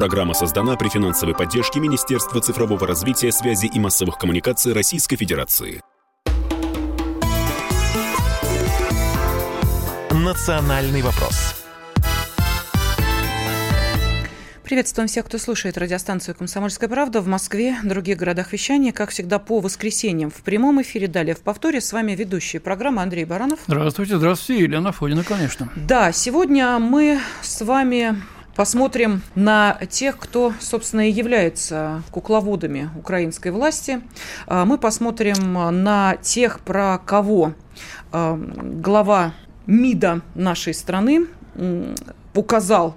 [0.00, 5.82] Программа создана при финансовой поддержке Министерства цифрового развития, связи и массовых коммуникаций Российской Федерации.
[10.10, 11.54] «Национальный вопрос».
[14.64, 18.92] Приветствуем всех, кто слушает радиостанцию «Комсомольская правда» в Москве, других городах вещания.
[18.92, 21.82] Как всегда, по воскресеньям в прямом эфире, далее в повторе.
[21.82, 23.58] С вами ведущая программы Андрей Баранов.
[23.66, 25.68] Здравствуйте, здравствуйте, Елена Фодина, конечно.
[25.76, 28.16] Да, сегодня мы с вами
[28.54, 34.02] посмотрим на тех, кто, собственно, и является кукловодами украинской власти.
[34.46, 37.54] А, мы посмотрим на тех, про кого
[38.12, 39.34] а, глава
[39.66, 41.26] МИДа нашей страны
[42.34, 42.96] указал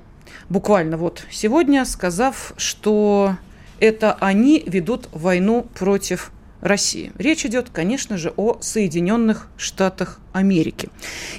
[0.49, 3.35] буквально вот сегодня, сказав, что
[3.80, 6.31] это они ведут войну против
[6.63, 7.12] России.
[7.17, 10.89] Речь идет, конечно же, о Соединенных Штатах Америки.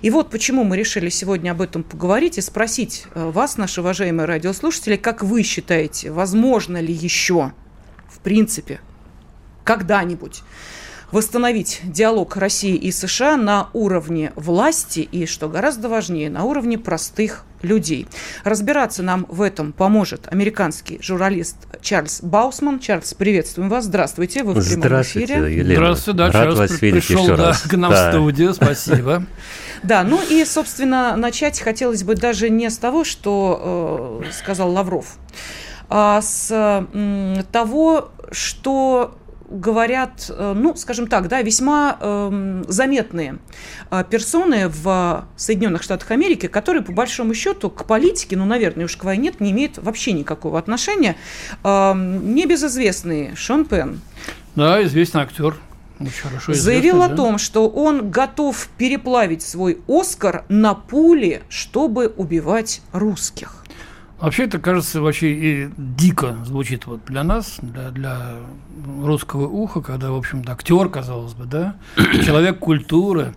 [0.02, 4.26] И вот почему мы решили сегодня об этом поговорить и спросить э, вас, наши уважаемые
[4.26, 7.52] радиослушатели, как вы считаете, возможно ли еще,
[8.06, 8.80] в принципе,
[9.64, 10.42] когда-нибудь
[11.14, 17.44] восстановить диалог России и США на уровне власти и, что гораздо важнее, на уровне простых
[17.62, 18.08] людей.
[18.42, 22.80] Разбираться нам в этом поможет американский журналист Чарльз Баусман.
[22.80, 23.84] Чарльз, приветствуем вас.
[23.84, 25.56] Здравствуйте, вы в прямом Здравствуйте, эфире.
[25.58, 25.74] Елена.
[25.76, 27.62] Здравствуйте, да, Рад Чарльз вас при- видеть пришел еще да, раз.
[27.62, 28.10] к нам Да.
[28.10, 29.24] в студию, спасибо.
[29.84, 35.16] Да, ну и, собственно, начать хотелось бы даже не с того, что э, сказал Лавров,
[35.90, 39.14] а с м, того, что
[39.54, 43.38] говорят, э, ну, скажем так, да, весьма эм, заметные
[43.90, 48.96] э, персоны в Соединенных Штатах Америки, которые, по большому счету, к политике, ну, наверное, уж
[48.96, 51.16] к войне не имеют вообще никакого отношения.
[51.62, 54.00] Эм, Небезызвестный Шон Пен,
[54.54, 55.56] Да, известный актер.
[56.00, 57.16] Очень заявил о да.
[57.16, 63.63] том, что он готов переплавить свой Оскар на пули, чтобы убивать русских.
[64.24, 68.36] Вообще это кажется вообще и дико звучит вот для нас, для, для
[69.02, 71.76] русского уха, когда, в общем-то, актер, казалось бы, да,
[72.24, 73.34] человек культуры,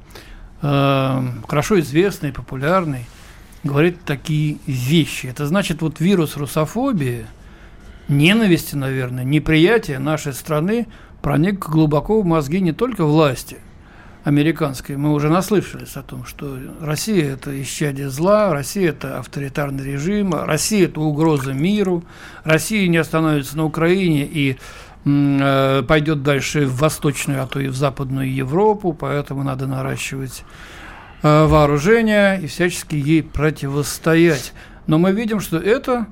[0.61, 3.05] э, хорошо известный, популярный,
[3.65, 5.27] говорит такие вещи.
[5.27, 7.25] Это значит, вот вирус русофобии,
[8.07, 10.87] ненависти, наверное, неприятия нашей страны
[11.21, 13.57] проник глубоко в мозги не только власти
[14.27, 14.97] американской.
[14.97, 20.85] Мы уже наслышались о том, что Россия– это исчадие зла, Россия– это авторитарный режим, Россия–
[20.89, 22.03] это угроза миру,
[22.43, 24.57] Россия не остановится на Украине и
[25.05, 30.43] э, пойдет дальше в Восточную, а то и в Западную Европу, поэтому надо наращивать
[31.23, 34.51] э, вооружение и всячески ей противостоять.
[34.87, 36.07] Но мы видим, что это,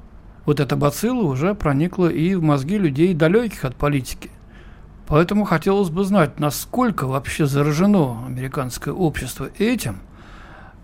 [0.45, 4.31] вот эта бацилла уже проникла и в мозги людей, далеких от политики.
[5.07, 9.99] Поэтому хотелось бы знать, насколько вообще заражено американское общество этим,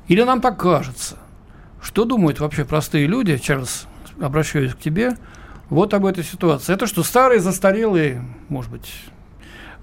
[0.07, 1.17] или нам так кажется.
[1.81, 3.87] Что думают вообще простые люди, Чарльз,
[4.21, 5.17] обращаюсь к тебе,
[5.69, 6.73] вот об этой ситуации.
[6.73, 8.93] Это что, старые, застарелые, может быть,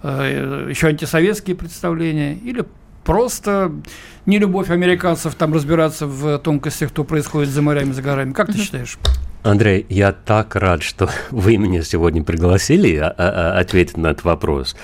[0.02, 2.64] э, еще антисоветские представления, или
[3.08, 3.72] просто
[4.26, 8.34] не любовь американцев там разбираться в тонкостях, что происходит за морями, за горами.
[8.34, 8.98] Как ты считаешь?
[9.42, 14.24] Андрей, я так рад, что вы меня сегодня пригласили а, а, а, ответить на этот
[14.24, 14.76] вопрос,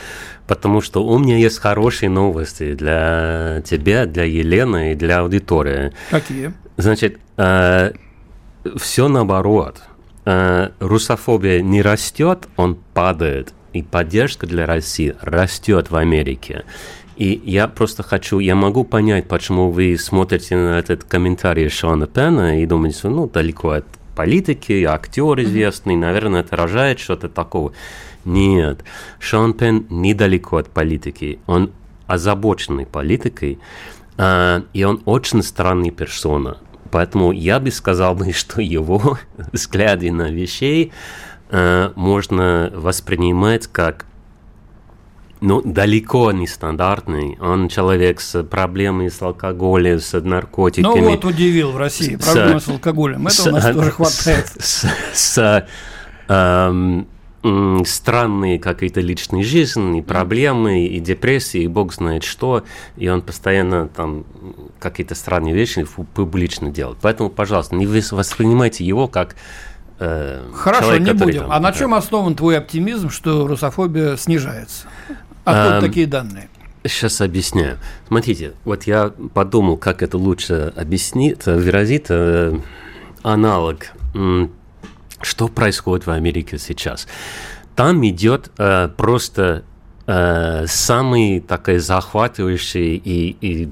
[0.47, 5.93] потому что у меня есть хорошие новости для тебя, для Елены и для аудитории.
[6.11, 6.55] Какие?
[6.79, 9.83] Значит, все наоборот.
[10.25, 16.65] Э, русофобия не растет, он падает, и поддержка для России растет в Америке.
[17.17, 22.61] И я просто хочу, я могу понять, почему вы смотрите на этот комментарий Шона Пена
[22.61, 23.87] и думаете, что ну далеко от
[24.17, 27.73] политики, актер известный, наверное, это рожает что-то такого.
[28.25, 28.85] Нет,
[29.19, 31.71] Шон Пен недалеко от политики, он
[32.07, 33.59] озабоченный политикой,
[34.17, 36.59] э, и он очень странный персона.
[36.91, 39.19] Поэтому я бы сказал, бы, что его
[39.53, 40.93] взгляды на вещей
[41.51, 44.07] э, можно воспринимать как
[45.45, 47.37] ну, далеко не стандартный.
[47.41, 51.01] Он человек с проблемами с алкоголем, с наркотиками.
[51.01, 52.17] Ну вот удивил в России.
[52.17, 53.27] С- Проблемы с алкоголем.
[53.27, 54.47] Это у нас тоже хватает.
[54.59, 55.67] С, с,
[56.29, 57.07] эм,
[57.85, 62.65] странные какие-то личные жизни, и проблемы, и депрессии, и бог знает что,
[62.97, 64.25] и он постоянно там
[64.79, 66.97] какие-то странные вещи публично делает.
[67.03, 69.37] Поэтому, пожалуйста, не воспринимайте его как
[69.99, 71.43] э, Хорошо, человек, не будем.
[71.43, 71.79] там, А на да.
[71.79, 74.87] чем основан твой оптимизм, что русофобия снижается?
[75.45, 76.49] Откуда Эм, такие данные?
[76.85, 77.79] Сейчас объясняю.
[78.09, 82.59] Смотрите, вот я подумал, как это лучше объяснить, э, выразить э,
[83.23, 83.93] аналог.
[85.23, 87.07] Что происходит в Америке сейчас?
[87.75, 89.65] Там идет э, просто
[90.07, 93.71] э, самый такая захватывающая и, и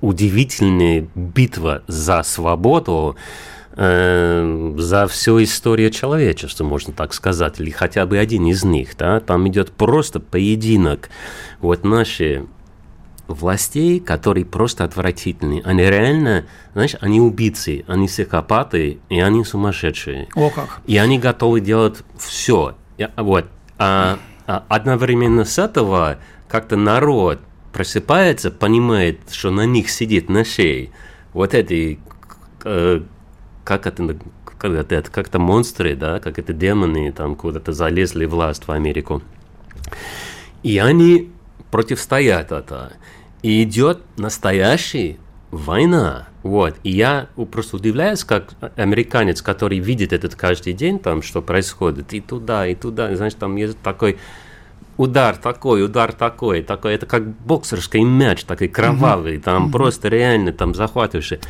[0.00, 8.18] удивительная битва за свободу э, за всю историю человечества, можно так сказать, или хотя бы
[8.18, 11.08] один из них, да, там идет просто поединок.
[11.60, 12.46] Вот наши
[13.28, 15.62] властей, которые просто отвратительные.
[15.62, 20.28] Они реально, знаешь, они убийцы, они психопаты, и они сумасшедшие.
[20.34, 20.80] О как.
[20.86, 22.74] И они готовы делать все.
[23.16, 23.46] Вот.
[23.78, 27.40] А, а одновременно с этого как-то народ
[27.72, 30.90] просыпается, понимает, что на них сидит на шее
[31.32, 31.98] вот эти,
[32.64, 33.00] э,
[33.64, 38.72] как это, как это, как-то монстры, да, как это демоны там куда-то залезли власть в
[38.72, 39.22] Америку.
[40.62, 41.30] И они
[41.70, 42.92] противостоят это.
[43.42, 45.16] И идет настоящая
[45.50, 46.28] война.
[46.42, 46.76] Вот.
[46.82, 52.20] И я просто удивляюсь, как американец, который видит этот каждый день, там, что происходит, и
[52.20, 54.18] туда, и туда, знаешь, там есть такой
[54.96, 60.52] удар такой, удар такой, такой, это как боксерский мяч, такой кровавый, там mm просто реально
[60.52, 61.40] там захватывающий.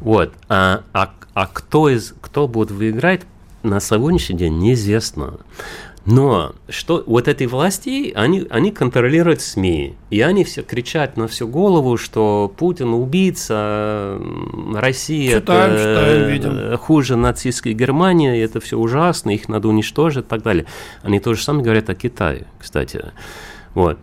[0.00, 0.32] Вот.
[0.48, 3.22] А, а, а кто, из, кто будет выиграть,
[3.62, 5.38] на сегодняшний день неизвестно.
[6.06, 11.46] Но что вот эти власти, они, они контролируют СМИ, и они все кричат на всю
[11.46, 14.18] голову, что Путин убийца,
[14.74, 16.78] Россия читаем, это читаем, видим.
[16.78, 20.64] хуже нацистской Германии, это все ужасно, их надо уничтожить и так далее.
[21.02, 23.04] Они то же самое говорят о Китае, кстати.
[23.74, 23.98] Вот.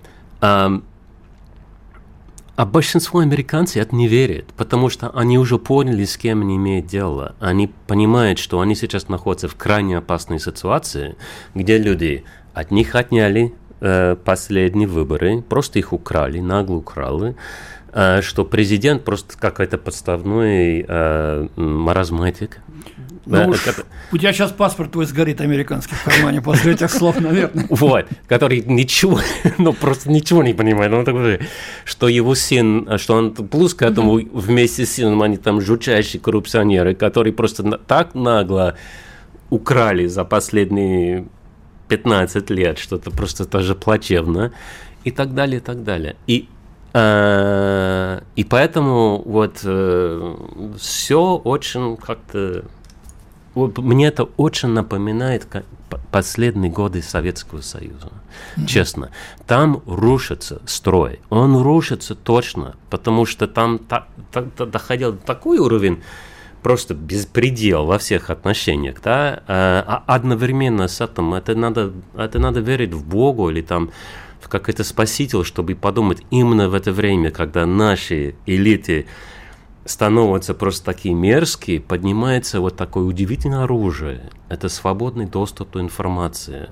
[2.57, 6.87] А большинство американцев это не верит, потому что они уже поняли, с кем они имеют
[6.87, 7.35] дело.
[7.39, 11.17] Они понимают, что они сейчас находятся в крайне опасной ситуации,
[11.53, 12.23] где люди
[12.55, 17.35] от них отняли э, последние выборы, просто их украли, нагло украли,
[17.91, 22.61] что президент просто какой-то подставной э, маразматик,
[23.27, 23.83] ну уж, это...
[24.11, 27.65] У тебя сейчас паспорт твой сгорит американский в кармане после этих слов, наверное.
[27.69, 29.19] Вот, который ничего,
[29.57, 30.93] ну просто ничего не понимает.
[30.93, 31.41] Он такой,
[31.83, 36.95] что его сын, что он плюс к этому вместе с сыном, они там жутчайшие коррупционеры,
[36.95, 38.75] которые просто так нагло
[39.49, 41.27] украли за последние
[41.89, 44.53] 15 лет, что-то просто тоже плачевно,
[45.03, 46.15] и так далее, и так далее.
[46.27, 46.56] И э,
[46.99, 50.35] и поэтому вот э,
[50.79, 52.63] все очень как-то
[53.55, 55.47] мне это очень напоминает
[56.11, 58.11] последние годы Советского Союза.
[58.55, 58.65] Mm-hmm.
[58.65, 59.11] Честно.
[59.47, 61.19] Там рушится строй.
[61.29, 66.03] Он рушится точно, потому что там та, та, та, доходил до такой уровень,
[66.61, 72.59] просто беспредел во всех отношениях, да, а, а одновременно с этим это надо, это надо
[72.59, 73.91] верить в Бога или там
[74.47, 79.05] в какой-то спаситель, чтобы подумать именно в это время, когда наши элиты
[79.83, 84.29] становятся просто такие мерзкие, поднимается вот такое удивительное оружие.
[84.47, 86.69] Это свободный доступ к информации,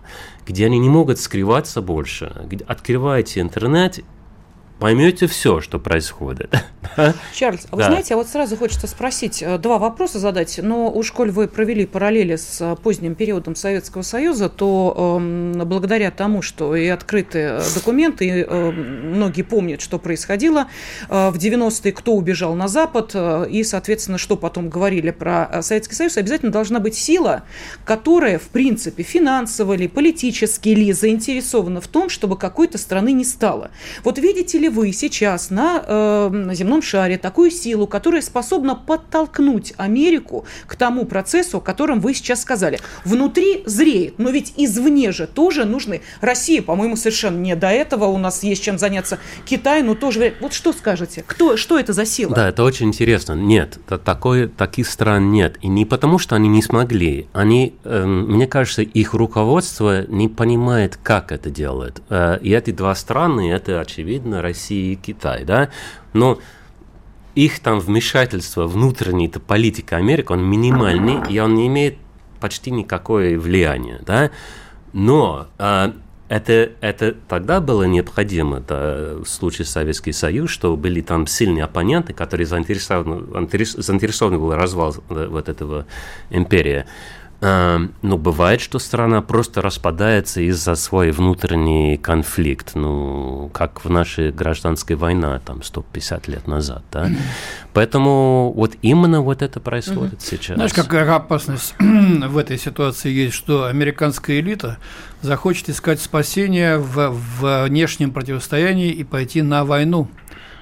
[0.47, 2.47] где они не могут скрываться больше.
[2.65, 3.99] Открываете интернет,
[4.79, 6.53] поймете все, что происходит.
[7.33, 7.87] Чарльз, а вы да.
[7.89, 10.59] знаете, а вот сразу хочется спросить, э, два вопроса задать.
[10.61, 16.11] Но уж коль вы провели параллели с э, поздним периодом Советского Союза, то э, благодаря
[16.11, 20.67] тому, что и открыты э, документы, и э, многие помнят, что происходило
[21.09, 25.95] э, в 90-е, кто убежал на Запад, э, и, соответственно, что потом говорили про Советский
[25.95, 27.43] Союз, обязательно должна быть сила,
[27.85, 33.71] которая, в принципе, финансово ли, политически ли заинтересована в том, чтобы какой-то страны не стало.
[34.03, 39.73] Вот видите ли, ли вы сейчас на, э, земном шаре такую силу, которая способна подтолкнуть
[39.77, 42.79] Америку к тому процессу, о котором вы сейчас сказали?
[43.03, 46.01] Внутри зреет, но ведь извне же тоже нужны.
[46.21, 48.05] Россия, по-моему, совершенно не до этого.
[48.05, 49.19] У нас есть чем заняться.
[49.45, 50.33] Китай, ну тоже.
[50.41, 51.23] Вот что скажете?
[51.25, 52.33] Кто, что это за сила?
[52.35, 53.33] Да, это очень интересно.
[53.33, 55.57] Нет, такой, таких стран нет.
[55.61, 57.27] И не потому, что они не смогли.
[57.33, 62.01] Они, э, мне кажется, их руководство не понимает, как это делает.
[62.09, 65.69] Э, и эти два страны, это очевидно, Россия и Китай, да,
[66.13, 66.39] но
[67.35, 71.97] их там вмешательство, внутренняя политика Америки, он минимальный, и он не имеет
[72.39, 74.31] почти никакое влияние, да,
[74.93, 75.93] но а,
[76.29, 82.13] это, это тогда было необходимо, да, в случае Советский Союз, что были там сильные оппоненты,
[82.13, 83.47] которые заинтересованы,
[83.77, 85.85] заинтересованы был развал вот этого
[86.29, 86.85] империи.
[87.45, 94.31] Эм, ну, бывает, что страна просто распадается из-за свой внутренний конфликт, ну, как в нашей
[94.31, 97.07] гражданской войне, там, 150 лет назад, да.
[97.71, 100.55] Поэтому вот именно вот это происходит сейчас.
[100.55, 104.79] Знаешь, какая опасность в этой ситуации есть, что американская элита
[105.21, 110.09] захочет искать спасение в, в внешнем противостоянии и пойти на войну,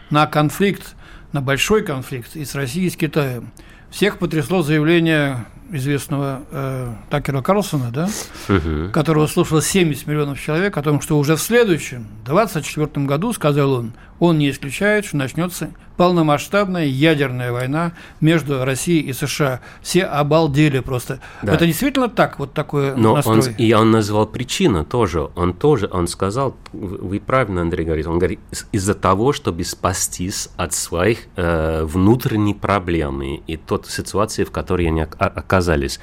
[0.09, 0.95] на конфликт,
[1.31, 3.53] на большой конфликт и с Россией, и с Китаем.
[3.89, 8.07] Всех потрясло заявление известного э, Такера Карлсона, да,
[8.47, 8.91] угу.
[8.91, 13.93] которого слушало 70 миллионов человек, о том, что уже в следующем, 24 году, сказал он,
[14.19, 19.61] он не исключает, что начнется полномасштабная ядерная война между Россией и США.
[19.81, 21.19] Все обалдели просто.
[21.41, 21.53] Да.
[21.53, 23.39] Это действительно так, вот такое Но настрой?
[23.39, 25.29] Он, и он назвал причину тоже.
[25.35, 28.39] Он тоже, он сказал, вы правильно, Андрей говорит, он говорит,
[28.71, 35.01] из-за того, чтобы спастись от своих э, внутренних проблем и тот ситуации, в которой они
[35.01, 35.99] оказались.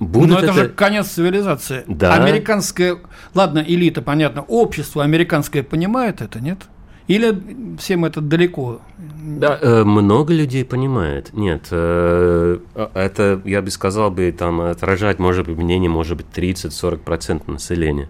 [0.00, 1.84] Будут Но это, это же конец цивилизации.
[1.86, 2.14] Да.
[2.14, 2.98] Американская,
[3.32, 6.58] ладно, элита, понятно, общество американское понимает это, нет?
[7.06, 8.80] Или всем это далеко?
[8.98, 11.32] Да, э, много людей понимает.
[11.34, 12.58] Нет, э,
[12.94, 18.08] это, я бы сказал, бы, там, отражать, может быть, мнение, может быть, 30-40% населения.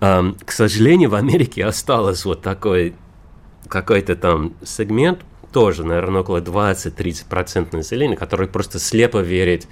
[0.00, 2.94] К сожалению, в Америке осталось вот такой
[3.68, 5.20] какой-то там сегмент,
[5.52, 9.68] тоже, наверное, около 20-30% населения, который просто слепо верит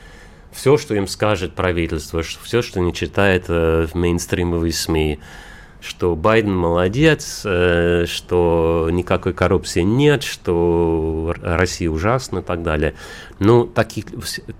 [0.53, 5.19] все, что им скажет правительство, все, что не читает э, в мейнстримовые СМИ,
[5.83, 12.95] что Байден молодец, э, что никакой коррупции нет, что Россия ужасна и так далее.
[13.45, 14.07] Ну, таких,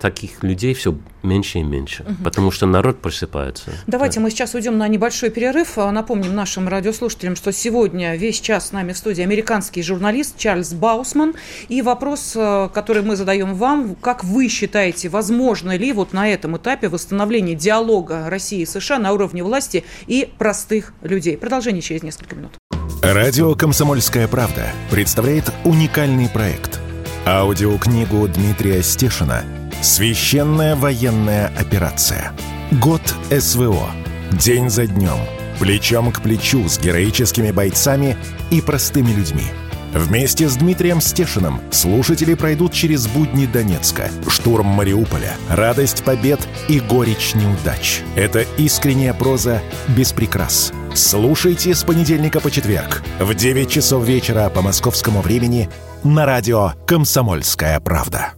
[0.01, 2.25] таких людей все меньше и меньше, угу.
[2.25, 3.71] потому что народ просыпается.
[3.87, 4.25] Давайте да.
[4.25, 5.79] мы сейчас уйдем на небольшой перерыв.
[5.79, 10.73] А, напомним нашим радиослушателям, что сегодня весь час с нами в студии американский журналист Чарльз
[10.73, 11.35] Баусман.
[11.69, 16.57] И вопрос, э, который мы задаем вам, как вы считаете, возможно ли вот на этом
[16.57, 21.37] этапе восстановление диалога России и США на уровне власти и простых людей?
[21.37, 22.53] Продолжение через несколько минут.
[23.01, 26.81] Радио «Комсомольская правда» представляет уникальный проект–
[27.25, 29.45] Аудиокнигу Дмитрия Стешина
[29.81, 32.33] «Священная военная операция.
[32.73, 33.01] Год
[33.31, 33.93] СВО.
[34.33, 35.19] День за днем.
[35.61, 38.17] Плечом к плечу с героическими бойцами
[38.51, 39.45] и простыми людьми».
[39.93, 47.35] Вместе с Дмитрием Стешиным слушатели пройдут через будни Донецка, штурм Мариуполя, радость побед и горечь
[47.35, 48.01] неудач.
[48.17, 50.73] Это искренняя проза без прикрас.
[50.95, 55.69] Слушайте с понедельника по четверг в 9 часов вечера по московскому времени
[56.05, 58.33] на радио «Комсомольская правда».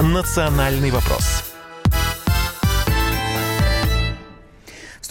[0.00, 1.41] «Национальный вопрос»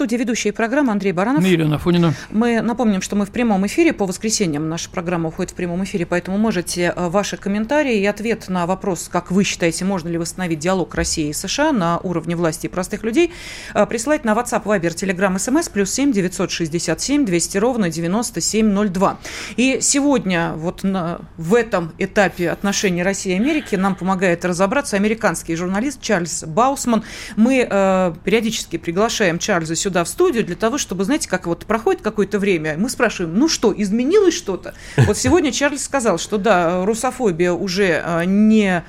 [0.01, 1.43] студии ведущие программы Андрей Баранов.
[1.43, 2.15] Мирина Фунина.
[2.31, 3.93] Мы напомним, что мы в прямом эфире.
[3.93, 8.49] По воскресеньям наша программа уходит в прямом эфире, поэтому можете э, ваши комментарии и ответ
[8.49, 12.65] на вопрос, как вы считаете, можно ли восстановить диалог России и США на уровне власти
[12.65, 13.31] и простых людей,
[13.75, 19.19] э, присылать на WhatsApp, Viber, Telegram, SMS, плюс 7 967 200 ровно 9702.
[19.55, 25.55] И сегодня вот на, в этом этапе отношений России и Америки нам помогает разобраться американский
[25.55, 27.03] журналист Чарльз Баусман.
[27.35, 31.65] Мы э, периодически приглашаем Чарльза сюда сюда в студию для того, чтобы, знаете, как вот
[31.65, 34.73] проходит какое-то время, мы спрашиваем, ну что, изменилось что-то?
[34.95, 38.85] Вот сегодня Чарльз сказал, что да, русофобия уже а, не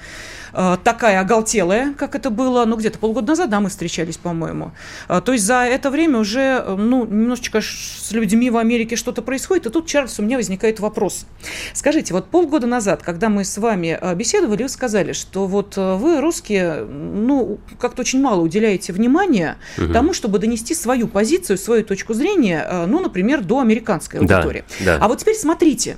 [0.54, 4.73] Э, такая оголтелая, как это было, ну, где-то полгода назад, да, мы встречались, по-моему.
[5.09, 9.23] Э, то есть за это время уже, э, ну, немножечко с людьми в Америке что-то
[9.23, 11.26] происходит, и тут, Чарльз, у меня возникает вопрос.
[11.73, 16.85] Скажите, вот полгода назад, когда мы с вами беседовали, вы сказали, что вот вы, русские,
[16.85, 19.92] ну, как-то очень мало уделяете внимания угу.
[19.92, 24.64] тому, чтобы донести свою позицию, свою точку зрения, ну, например, до американской аудитории.
[24.80, 25.04] Да, да.
[25.04, 25.97] А вот теперь смотрите,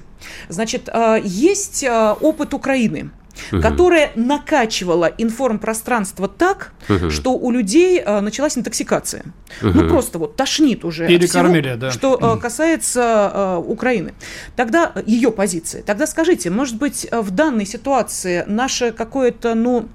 [0.49, 0.88] значит,
[1.25, 1.84] есть
[2.20, 3.11] опыт Украины–
[3.52, 3.60] угу.
[3.60, 7.10] которая накачивала информпространство так, угу.
[7.10, 9.24] что у людей э, началась интоксикация.
[9.62, 9.70] Угу.
[9.74, 11.90] Ну, просто вот тошнит уже Перекормили, всего, да.
[11.90, 14.14] что э, касается э, Украины.
[14.56, 15.82] Тогда ее позиция.
[15.82, 19.88] Тогда скажите, может быть, в данной ситуации наше какое-то, ну,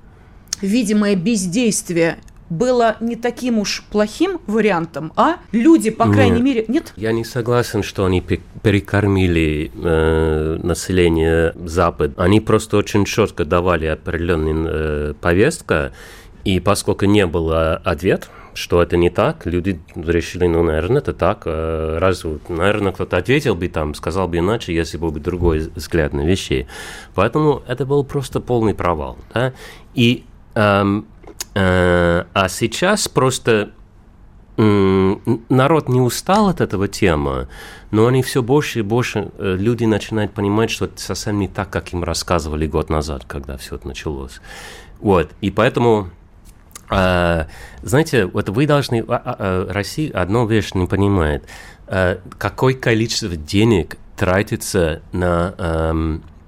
[0.61, 2.19] видимое бездействие
[2.49, 6.93] было не таким уж плохим вариантом, а люди, по крайней нет, мере, нет?
[6.95, 12.13] Я не согласен, что они перекормили э, население Запада.
[12.17, 15.75] Они просто очень четко давали определенную э, повестку,
[16.43, 21.43] и поскольку не было ответа, что это не так, люди решили, ну, наверное, это так.
[21.45, 26.13] Э, раз, наверное, кто-то ответил бы там, сказал бы иначе, если был бы другой взгляд
[26.13, 26.67] на вещи.
[27.15, 29.17] Поэтому это был просто полный провал.
[29.33, 29.53] Да?
[29.93, 30.25] И
[30.55, 31.05] эм,
[31.55, 33.71] а сейчас просто
[34.59, 37.47] народ не устал от этого темы,
[37.91, 41.69] но они все больше и больше, э, люди начинают понимать, что это совсем не так,
[41.69, 44.41] как им рассказывали год назад, когда все это началось.
[44.99, 46.09] Вот, и поэтому,
[46.89, 47.45] э,
[47.83, 51.47] знаете, вот вы должны, а, а, Россия одну вещь не понимает,
[52.37, 56.38] какое количество денег тратится на эм, Э,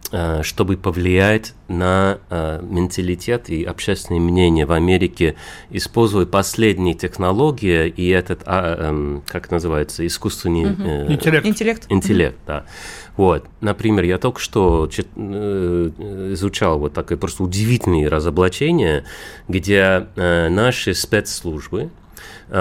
[0.44, 5.36] чтобы повлиять на э, менталитет и общественное мнение в Америке,
[5.70, 11.14] используя последние технологии и этот, а, эм, как называется, искусственный угу.
[11.14, 11.46] интеллект.
[11.46, 12.66] Интеллект, интеллект да.
[13.18, 19.04] Вот, например, я только что изучал вот такое просто удивительное разоблачение,
[19.48, 22.01] где наши спецслужбы э,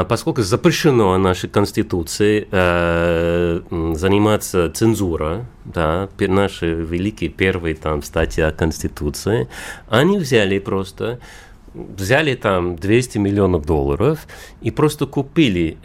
[0.04, 3.60] поскольку запрещено нашей Конституции э,
[3.94, 9.48] заниматься цензурой, да, наши великие первые там статья Конституции,
[9.88, 11.18] они взяли просто
[11.74, 14.26] взяли там 200 миллионов долларов
[14.60, 15.78] и просто купили,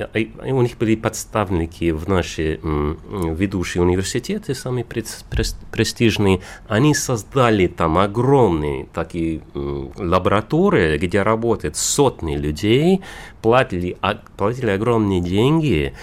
[0.43, 9.41] у них были подставники в наши ведущие университеты, самые престижные, они создали там огромные такие
[9.53, 13.01] лаборатории, где работают сотни людей,
[13.41, 13.97] платили,
[14.37, 15.93] платили огромные деньги,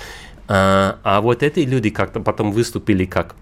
[0.48, 3.34] а, а вот эти люди как-то потом выступили как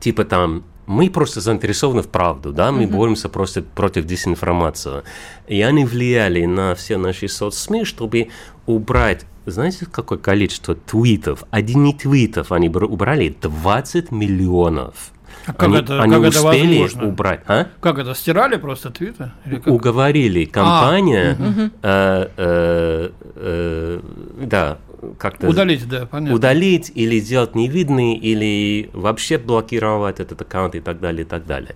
[0.00, 2.90] типа там мы просто заинтересованы в правду, да, мы mm-hmm.
[2.90, 5.02] боремся просто против дезинформации.
[5.46, 8.28] И они влияли на все наши соцсми, чтобы
[8.66, 11.44] убрать, знаете, какое количество твитов?
[11.50, 15.12] Одни твитов они убрали 20 миллионов.
[15.46, 17.08] А как они, это, они как успели это возможно?
[17.08, 17.40] убрать.
[17.46, 17.66] А?
[17.80, 19.30] Как это, стирали просто твиты?
[19.66, 21.70] Уговорили компания, а, угу.
[21.82, 24.00] э, э, э,
[24.46, 24.78] да,
[25.18, 25.48] как-то...
[25.48, 26.34] Удалить, да, понятно.
[26.34, 31.74] Удалить или сделать невидный, или вообще блокировать этот аккаунт и так далее, и так далее.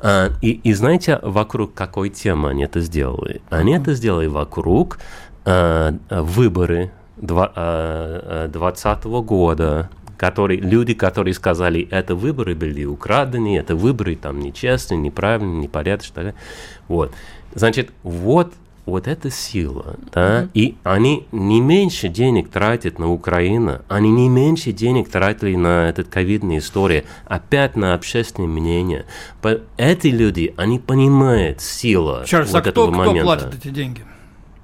[0.00, 3.42] А, и, и знаете, вокруг какой темы они это сделали?
[3.50, 4.98] Они это сделали вокруг
[5.44, 9.90] а, выборы 2020 а, года,
[10.20, 16.34] которые, люди, которые сказали, это выборы были украдены, это выборы там нечестные, неправильные, непорядочные.
[16.88, 17.14] Вот.
[17.54, 18.52] Значит, вот
[18.84, 20.50] вот эта сила, да, mm-hmm.
[20.52, 26.08] и они не меньше денег тратят на Украину, они не меньше денег тратили на этот
[26.08, 29.06] ковидная история, опять на общественное мнение.
[29.78, 33.20] Эти люди, они понимают силу Чарльз, вот а этого кто, момента.
[33.20, 34.04] кто платит эти деньги?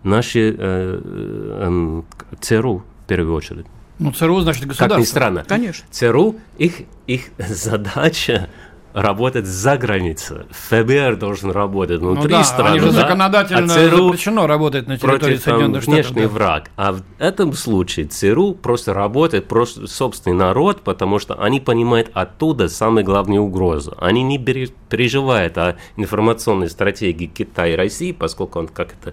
[0.02, 2.02] Наши э, э,
[2.40, 3.66] ЦРУ, в первую очередь.
[3.98, 4.96] Ну, ЦРУ, значит, государство.
[4.96, 5.44] Как ни странно.
[5.46, 5.86] Конечно.
[5.90, 8.48] ЦРУ, их, их задача
[8.96, 10.46] работать за границей.
[10.50, 12.70] ФБР должен работать внутри ну, да, страны.
[12.70, 13.02] Они же да?
[13.02, 16.12] законодательно а ЦРУ запрещено работать на территории против, Соединенных там, Штатов.
[16.12, 16.28] внешний да.
[16.28, 16.70] враг.
[16.76, 22.68] А в этом случае ЦРУ просто работает просто собственный народ, потому что они понимают оттуда
[22.68, 23.92] самые главные угрозы.
[23.98, 29.12] Они не переживают о информационной стратегии Китая и России, поскольку он как-то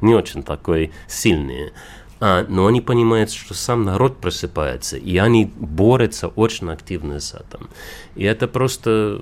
[0.00, 1.72] не очень такой сильный
[2.20, 7.68] но они понимают, что сам народ просыпается, и они борются очень активно с этим.
[8.14, 9.20] И это просто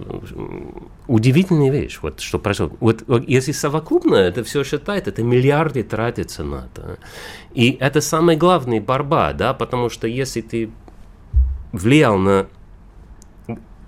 [1.07, 2.75] удивительная вещь, вот, что происходит.
[2.81, 6.99] Вот, вот если совокупно это все считает, это миллиарды тратятся на это.
[7.55, 10.71] И это самая главная борьба, да, потому что если ты
[11.73, 12.47] влиял на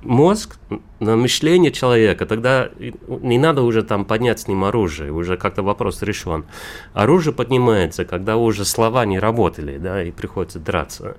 [0.04, 0.56] мозг,
[1.00, 2.70] на мышление человека, тогда
[3.08, 6.44] не надо уже там поднять с ним оружие, уже как-то вопрос решен.
[6.92, 11.16] Оружие поднимается, когда уже слова не работали, да, и приходится драться.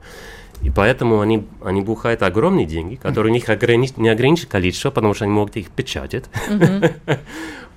[0.62, 3.90] И поэтому они, они бухают огромные деньги, которые у них ограни...
[3.98, 6.26] не ограничено количество, потому что они могут их печатать.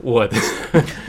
[0.01, 0.33] Вот.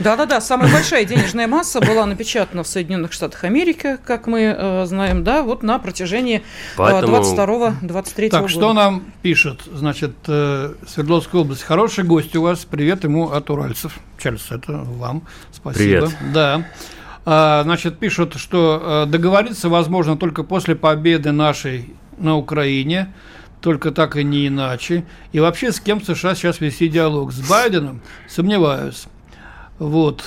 [0.00, 5.22] Да-да-да, самая большая денежная масса была напечатана в Соединенных Штатах Америки, как мы э, знаем,
[5.22, 6.42] да, вот на протяжении э,
[6.76, 7.18] Поэтому...
[7.18, 8.52] 22-23 Так, года.
[8.52, 11.62] что нам пишет, значит, э, Свердловская область.
[11.62, 13.96] Хороший гость у вас, привет ему от уральцев.
[14.18, 15.78] Чарльз, это вам, спасибо.
[15.78, 16.16] Привет.
[16.34, 16.66] Да.
[17.24, 23.12] А, значит, пишут, что э, договориться возможно только после победы нашей на Украине,
[23.60, 25.04] только так и не иначе.
[25.32, 27.32] И вообще, с кем США сейчас вести диалог?
[27.32, 28.00] С Байденом?
[28.28, 29.04] Сомневаюсь.
[29.78, 30.24] Вот.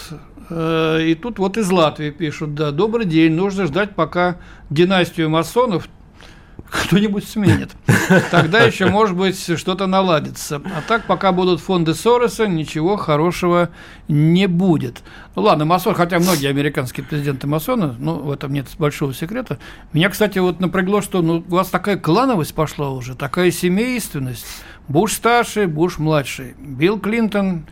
[0.49, 4.37] Э, и тут вот из Латвии пишут, да, добрый день, нужно ждать, пока
[4.69, 5.87] династию масонов
[6.73, 7.71] кто-нибудь сменит.
[8.31, 10.61] Тогда еще, может быть, что-то наладится.
[10.65, 13.69] А так, пока будут фонды Сороса, ничего хорошего
[14.07, 15.03] не будет.
[15.35, 19.59] Ну ладно, масон, хотя многие американские президенты масоны, ну, в этом нет большого секрета.
[19.93, 24.45] Меня, кстати, вот напрягло, что ну, у вас такая клановость пошла уже, такая семейственность.
[24.87, 26.55] Буш старший, Буш младший.
[26.59, 27.65] Билл Клинтон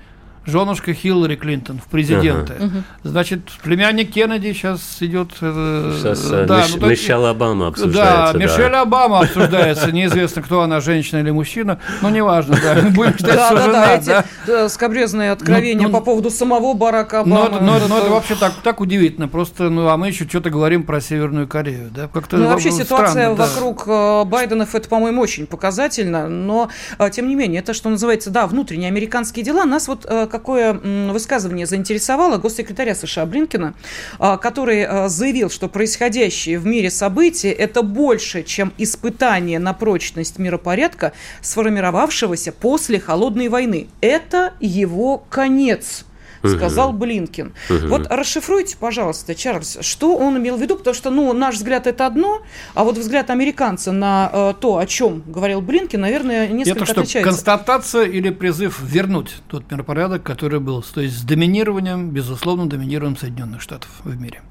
[0.45, 2.53] женушка Хиллари Клинтон в президенты.
[2.59, 2.83] Ага.
[3.03, 5.31] Значит, племянник Кеннеди сейчас идет...
[5.41, 8.33] Э, сейчас э, да, Миш, ну, Мишель Обама обсуждается.
[8.33, 9.91] Да, да, Мишель Обама обсуждается.
[9.91, 11.79] Неизвестно, кто она, женщина или мужчина.
[12.01, 12.81] Но неважно, да.
[12.89, 17.61] Будем считать, да, да, да, эти скобрезные откровения ну, по поводу самого Барака ну, Обамы.
[17.61, 19.27] Но, но, но это вообще так, так удивительно.
[19.27, 21.91] Просто, ну, а мы еще что-то говорим про Северную Корею.
[21.93, 22.07] Да?
[22.07, 24.21] Как-то ну, вообще ситуация странно, вокруг да.
[24.21, 26.27] Э, Байденов, это, по-моему, очень показательно.
[26.27, 26.69] Но,
[27.11, 29.65] тем не менее, это, что называется, да, внутренние американские дела.
[29.65, 33.75] Нас вот какое высказывание заинтересовало госсекретаря США Блинкина,
[34.17, 40.39] а, который а, заявил, что происходящее в мире события– это больше, чем испытание на прочность
[40.39, 43.87] миропорядка, сформировавшегося после Холодной войны.
[44.01, 46.05] Это его конец
[46.47, 47.53] сказал Блинкин.
[47.69, 52.05] Вот расшифруйте, пожалуйста, Чарльз, что он имел в виду, потому что, ну, наш взгляд это
[52.05, 52.41] одно,
[52.73, 57.01] а вот взгляд американца на э, то, о чем говорил Блинкин, наверное, несколько это что,
[57.01, 57.29] отличается.
[57.29, 63.61] констатация или призыв вернуть тот миропорядок, который был, то есть с доминированием, безусловно, доминированием Соединенных
[63.61, 64.41] Штатов в мире?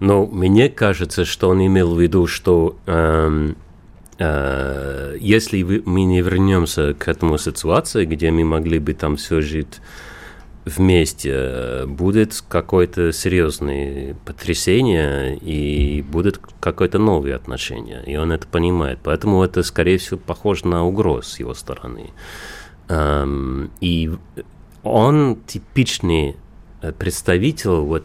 [0.00, 3.56] Но мне кажется, что он имел в виду, что эм,
[4.18, 9.40] э, если вы, мы не вернемся к этому ситуации, где мы могли бы там все
[9.40, 9.80] жить
[10.64, 18.02] вместе, будет какое-то серьезное потрясение и будет какое-то новое отношение.
[18.06, 18.98] И он это понимает.
[19.02, 22.10] Поэтому это, скорее всего, похоже на угроз с его стороны.
[22.88, 24.10] Эм, и
[24.82, 26.36] он типичный
[26.80, 28.04] э, представитель вот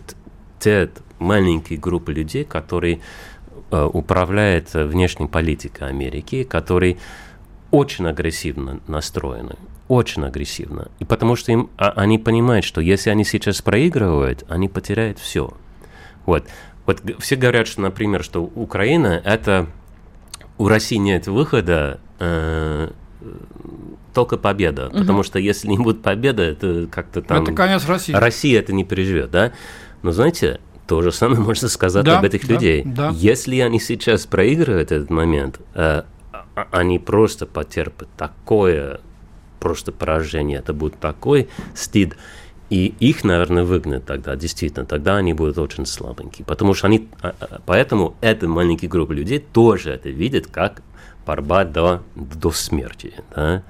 [0.60, 3.00] те маленькой группы людей, которые
[3.72, 6.98] э, управляют внешней политикой Америки, которые
[7.72, 9.56] очень агрессивно настроены,
[9.90, 10.90] очень агрессивно.
[11.00, 15.52] И потому что им, а, они понимают, что если они сейчас проигрывают, они потеряют все.
[16.26, 16.46] Вот.
[16.86, 19.68] Вот все говорят, что, например, что Украина это
[20.58, 22.92] у России нет выхода, э,
[24.14, 24.88] только победа.
[24.88, 25.00] Угу.
[25.00, 27.44] Потому что если не будет победы, это как-то там...
[27.44, 28.14] Это конец России.
[28.14, 29.54] Россия это не переживет, да?
[30.04, 32.84] Но знаете, то же самое можно сказать да, об этих да, людей.
[32.86, 33.10] Да.
[33.14, 39.00] Если они сейчас проигрывают этот момент, э, а, они просто потерпят такое
[39.60, 42.18] просто поражение, это будет такой стыд.
[42.70, 46.46] И их, наверное, выгнать тогда, действительно, тогда они будут очень слабенькие.
[46.46, 50.84] Потому что они, а, а, поэтому эта маленькая группа людей тоже это видит как
[51.26, 53.14] борьба до, до смерти.
[53.36, 53.64] Да?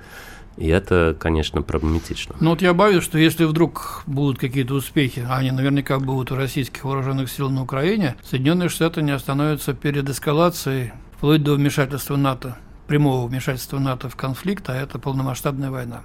[0.58, 2.36] И это, конечно, проблематично.
[2.42, 6.36] Ну вот я боюсь, что если вдруг будут какие-то успехи, а они наверняка будут у
[6.36, 12.58] российских вооруженных сил на Украине, Соединенные Штаты не остановятся перед эскалацией вплоть до вмешательства НАТО,
[12.90, 16.02] прямого вмешательства НАТО в конфликт, а это полномасштабная война.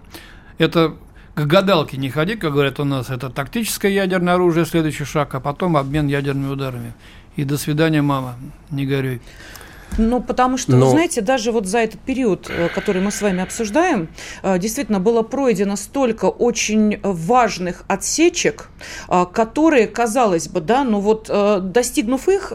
[0.58, 0.94] Это
[1.34, 5.40] к гадалке не ходи, как говорят у нас, это тактическое ядерное оружие, следующий шаг, а
[5.40, 6.92] потом обмен ядерными ударами.
[7.36, 8.36] И до свидания, мама,
[8.70, 9.22] не горюй.
[9.98, 10.86] Ну, потому что, Но...
[10.86, 14.08] вы знаете, даже вот за этот период, э, который мы с вами обсуждаем,
[14.42, 18.68] э, действительно было пройдено столько очень важных отсечек,
[19.08, 21.30] э, которые, казалось бы, да, ну вот
[21.72, 22.48] достигнув их,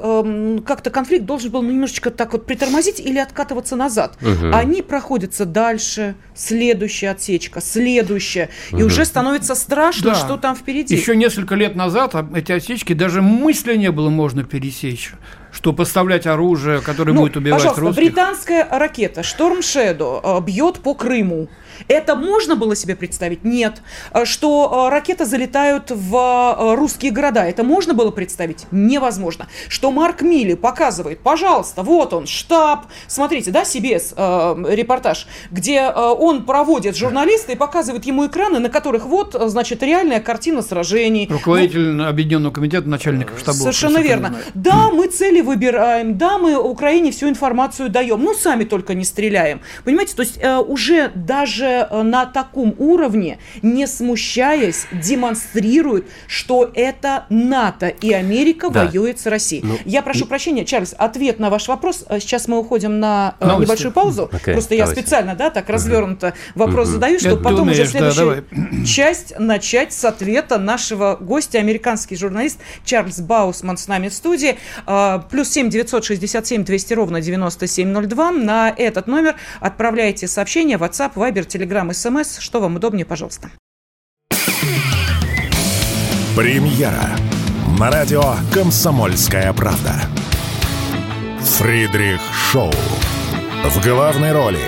[0.65, 4.17] как-то конфликт должен был немножечко так вот притормозить или откатываться назад.
[4.21, 4.53] Угу.
[4.53, 8.79] Они проходятся дальше, следующая отсечка, следующая, угу.
[8.81, 10.15] и уже становится страшно, да.
[10.15, 10.95] что там впереди.
[10.95, 15.13] Еще несколько лет назад эти отсечки даже мысли не было можно пересечь
[15.51, 18.03] что поставлять оружие, которое ну, будет убивать пожалуйста, русских.
[18.03, 21.49] британская ракета Storm Shadow бьет по Крыму.
[21.87, 23.43] Это можно было себе представить?
[23.43, 23.81] Нет.
[24.11, 27.45] А что а, ракеты залетают в а, русские города?
[27.45, 28.65] Это можно было представить?
[28.71, 29.47] Невозможно.
[29.67, 35.91] Что Марк Милли показывает, пожалуйста, вот он, штаб, смотрите, да, CBS э, репортаж, где э,
[35.93, 41.27] он проводит журналиста и показывает ему экраны, на которых вот, значит, реальная картина сражений.
[41.29, 42.07] Руководитель вот.
[42.07, 43.57] Объединенного комитета начальников штаба.
[43.57, 44.35] Совершенно верно.
[44.53, 49.61] Да, мы цели выбираем, да, мы Украине всю информацию даем, ну, сами только не стреляем.
[49.83, 57.25] Понимаете, то есть э, уже даже Э, на таком уровне, не смущаясь, демонстрируют, что это
[57.29, 58.85] НАТО и Америка да.
[58.85, 59.61] воюет с Россией.
[59.63, 60.27] Ну, я прошу и...
[60.27, 62.05] прощения, Чарльз, ответ на ваш вопрос.
[62.09, 63.65] Э, сейчас мы уходим на э, Новости.
[63.65, 64.29] небольшую паузу.
[64.31, 64.77] Okay, Просто давайте.
[64.77, 66.65] я специально, да, так развернуто угу.
[66.65, 66.95] вопрос угу.
[66.95, 72.59] задаю, чтобы потом умеешь, уже следующую да, часть начать с ответа нашего гостя, американский журналист
[72.85, 74.57] Чарльз Баусман с нами в студии.
[75.29, 78.31] Плюс семь девятьсот шестьдесят семь двести ровно девяносто семь ноль два.
[78.31, 82.39] На этот номер отправляйте сообщение WhatsApp, Viber, Telegram Телеграм, СМС.
[82.39, 83.51] Что вам удобнее, пожалуйста.
[86.33, 87.09] Премьера
[87.77, 89.93] на радио «Комсомольская правда».
[91.57, 92.71] Фридрих Шоу.
[93.65, 94.61] В главной роли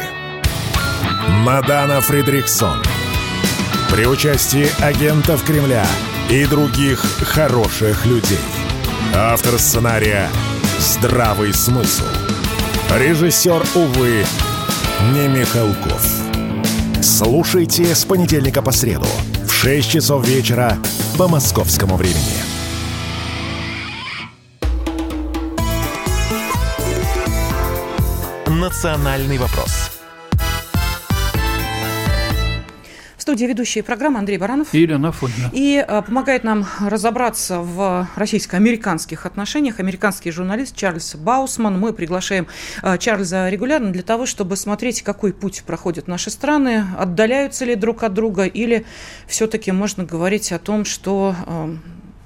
[1.46, 2.84] Мадана Фридрихсон.
[3.90, 5.88] При участии агентов Кремля
[6.30, 8.38] и других хороших людей.
[9.16, 10.28] Автор сценария
[10.78, 12.04] «Здравый смысл».
[12.94, 14.26] Режиссер, увы,
[15.14, 16.21] не Михалков.
[17.02, 19.08] Слушайте с понедельника по среду
[19.46, 20.78] в 6 часов вечера
[21.18, 22.38] по московскому времени.
[28.48, 29.91] «Национальный вопрос»
[33.32, 34.74] студии ведущие программы Андрей Баранов.
[34.74, 35.50] И Елена Афонина.
[35.54, 41.80] И а, помогает нам разобраться в российско-американских отношениях американский журналист Чарльз Баусман.
[41.80, 42.48] Мы приглашаем
[42.82, 48.04] а, Чарльза регулярно для того, чтобы смотреть, какой путь проходят наши страны, отдаляются ли друг
[48.04, 48.86] от друга, или
[49.28, 51.74] все-таки можно говорить о том, что а,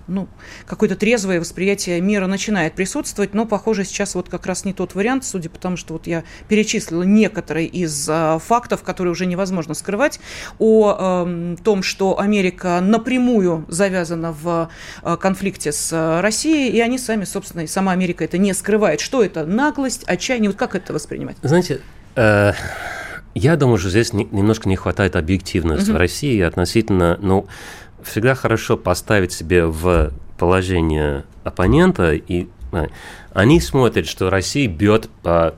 [0.08, 0.28] ну,
[0.66, 5.26] какое-то трезвое восприятие мира начинает присутствовать, но, похоже, сейчас вот как раз не тот вариант,
[5.26, 10.20] судя по тому, что вот я перечислила некоторые из э, фактов, которые уже невозможно скрывать,
[10.60, 14.70] о э, том, что Америка напрямую завязана в
[15.04, 19.00] э, конфликте с Россией, и они сами, собственно, и сама Америка это не скрывает.
[19.00, 19.46] Что это?
[19.46, 20.50] Наглость, отчаяние?
[20.50, 21.38] Вот как это воспринимать?
[21.42, 21.82] Знаете,
[22.16, 22.54] э
[23.38, 25.98] я думаю, что здесь немножко не хватает объективности угу.
[25.98, 27.48] в России относительно, ну,
[28.06, 32.48] всегда хорошо поставить себе в положение оппонента и
[33.34, 35.56] Они смотрят, что Россия бьет по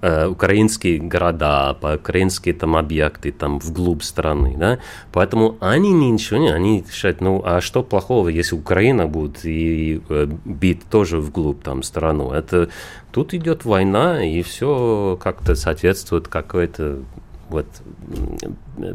[0.00, 4.78] э, украинские города, по украинские там объекты там вглубь страны, да,
[5.12, 10.28] поэтому они ничего не, они считают, ну, а что плохого, если Украина будет и э,
[10.44, 12.70] бить тоже вглубь там страну, это
[13.12, 17.00] тут идет война и все как-то соответствует какой-то
[17.48, 17.66] вот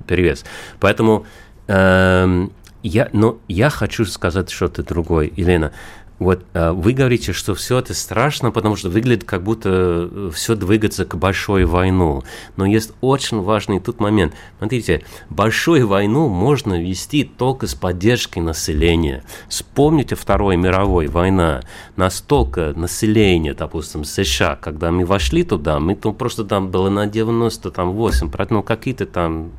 [0.08, 0.46] перевес,
[0.80, 1.26] поэтому
[1.68, 5.72] я, но я хочу сказать что-то другое, Елена.
[6.18, 9.70] Вот э, вы говорите, что все это страшно, потому что выглядит, как будто
[10.10, 12.24] э, все двигается к большой войну.
[12.56, 14.34] Но есть очень важный тут момент.
[14.60, 19.24] Смотрите, большую войну можно вести только с поддержкой населения.
[19.50, 21.64] Вспомните Второй мировой война.
[21.98, 28.32] Настолько население, допустим, США, когда мы вошли туда, мы там просто там было на 98,
[28.52, 29.52] ну какие-то там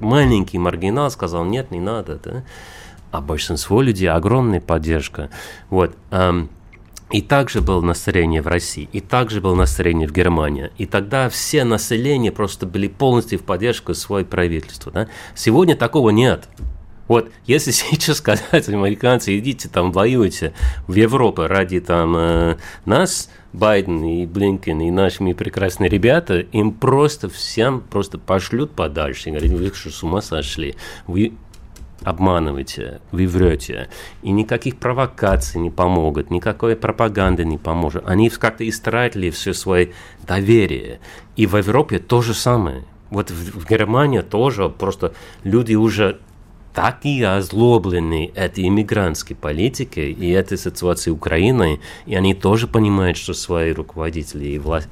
[0.00, 2.44] маленький маргинал сказал, нет, не надо, да
[3.14, 5.30] а большинство людей огромная поддержка.
[5.70, 5.96] Вот.
[7.12, 10.72] И также было настроение в России, и также было настроение в Германии.
[10.78, 14.90] И тогда все население просто были полностью в поддержку своего правительства.
[14.90, 15.08] Да?
[15.36, 16.48] Сегодня такого нет.
[17.06, 20.52] Вот, если сейчас сказать американцы, идите там воюйте
[20.88, 27.28] в Европу ради там э, нас, Байден и Блинкен и нашими прекрасные ребята, им просто
[27.28, 29.28] всем просто пошлют подальше.
[29.28, 30.74] И говорят, вы что, с ума сошли?
[31.06, 31.34] Вы
[32.02, 33.88] обманываете, вы врете,
[34.22, 38.02] и никаких провокаций не помогут, никакой пропаганды не поможет.
[38.08, 39.92] Они как-то истратили все свое
[40.26, 40.98] доверие.
[41.36, 42.82] И в Европе то же самое.
[43.10, 45.14] Вот в, в Германии тоже просто
[45.44, 46.18] люди уже
[46.74, 53.72] такие озлобленные этой иммигрантской политикой и этой ситуацией Украины, и они тоже понимают, что свои
[53.72, 54.88] руководители и власть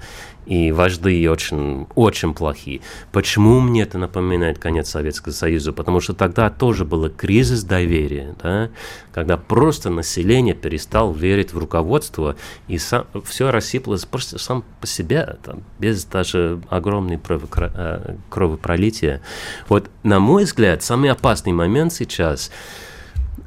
[0.46, 2.81] и вожди очень, очень плохие.
[3.12, 5.72] Почему мне это напоминает конец Советского Союза?
[5.72, 8.70] Потому что тогда тоже был кризис доверия, да?
[9.12, 15.37] когда просто население перестало верить в руководство, и сам, все рассыпалось просто сам по себе,
[15.42, 19.22] там, без даже огромной э, кровопролития.
[19.68, 22.50] Вот, на мой взгляд, самый опасный момент сейчас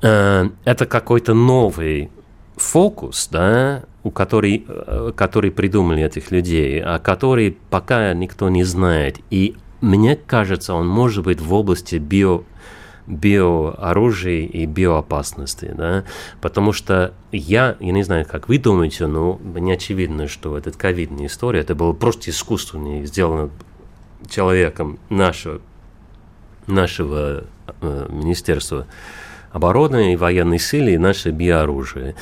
[0.02, 2.10] э, это какой-то новый
[2.58, 9.20] фокус, да, у который, э, который придумали этих людей, а который пока никто не знает.
[9.30, 12.44] И мне кажется, он может быть в области био,
[13.08, 16.06] биооружия и биоопасности, да,
[16.42, 21.28] потому что я, я не знаю, как вы думаете, но мне очевидно, что этот ковидная
[21.28, 23.50] история, это было просто искусственно сделано
[24.30, 25.62] человеком нашего,
[26.68, 27.44] нашего
[27.82, 28.88] э, министерства
[29.56, 32.16] обороны и военной силы и наше биооружие.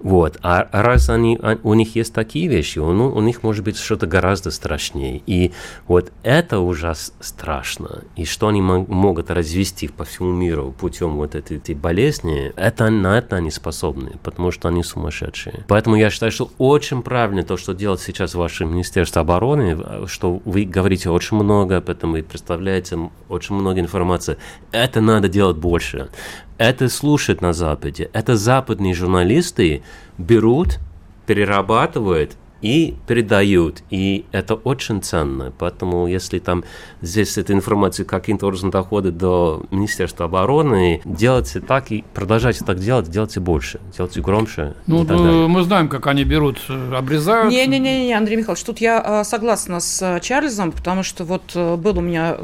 [0.00, 0.38] Вот.
[0.42, 4.06] А раз они, а, у них есть такие вещи, ну, у них может быть что-то
[4.06, 5.20] гораздо страшнее.
[5.26, 5.52] И
[5.86, 8.04] вот это уже страшно.
[8.16, 13.18] И что они могут развести по всему миру путем вот этой, этой болезни, это, на
[13.18, 15.64] это они способны, потому что они сумасшедшие.
[15.68, 20.64] Поэтому я считаю, что очень правильно то, что делает сейчас ваше Министерство обороны, что вы
[20.64, 24.38] говорите очень много об этом, вы представляете очень много информации.
[24.72, 26.08] Это надо делать больше
[26.58, 28.10] это слушают на Западе.
[28.12, 29.82] Это западные журналисты
[30.18, 30.78] берут,
[31.26, 33.82] перерабатывают и передают.
[33.90, 35.52] И это очень ценно.
[35.58, 36.64] Поэтому, если там
[37.02, 43.10] здесь эта информация каким-то образом доходит до Министерства обороны, делайте так и продолжайте так делать,
[43.10, 44.74] делайте больше, делайте громче.
[44.86, 47.50] Ну, ну мы знаем, как они берут, э, обрезают.
[47.52, 52.00] Не-не-не, Андрей Михайлович, тут я э, согласна с э, Чарльзом, потому что вот был у
[52.00, 52.36] меня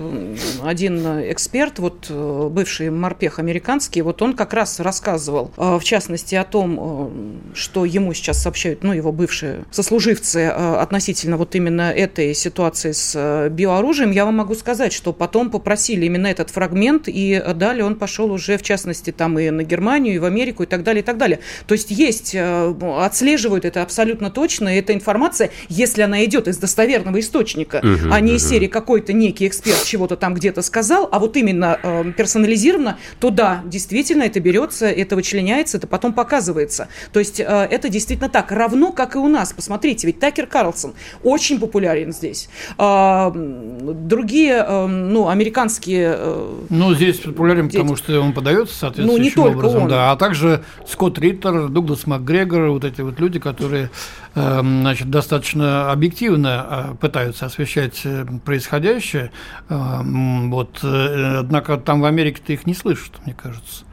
[0.63, 7.51] один эксперт, вот бывший морпех американский, вот он как раз рассказывал, в частности, о том,
[7.55, 12.93] что ему сейчас сообщают, ну, его бывшие сослуживцы, сослуживцы э, относительно вот именно этой ситуации
[12.93, 17.85] с э, биооружием, я вам могу сказать, что потом попросили именно этот фрагмент, и далее
[17.85, 21.03] он пошел уже, в частности, там и на Германию, и в Америку, и так далее,
[21.03, 21.41] и так далее.
[21.67, 26.59] То есть есть, э, отслеживают это абсолютно точно, и эта информация, если она идет из
[26.59, 31.19] достоверного источника, угу, а не из серии какой-то некий эксперт чего-то там где-то сказал, а
[31.19, 36.89] вот именно э, персонализированно, то да, действительно это берется, это вычленяется, это потом показывается.
[37.13, 39.53] То есть э, это действительно так, равно как и у нас.
[39.53, 42.49] Посмотрите, Смотрите, ведь Такер Карлсон очень популярен здесь.
[42.79, 46.15] А, другие, а, ну, американские...
[46.17, 47.77] Э, ну, здесь популярен, дети.
[47.77, 49.83] потому что он подается соответствующим ну, не образом.
[49.85, 49.89] Он.
[49.89, 53.91] Да, а также Скотт Риттер, Дуглас МакГрегор, вот эти вот люди, которые
[54.35, 59.31] эм, значит, достаточно объективно э, пытаются освещать э, происходящее.
[59.69, 63.85] Вот, однако там в Америке ты их не слышишь, мне кажется.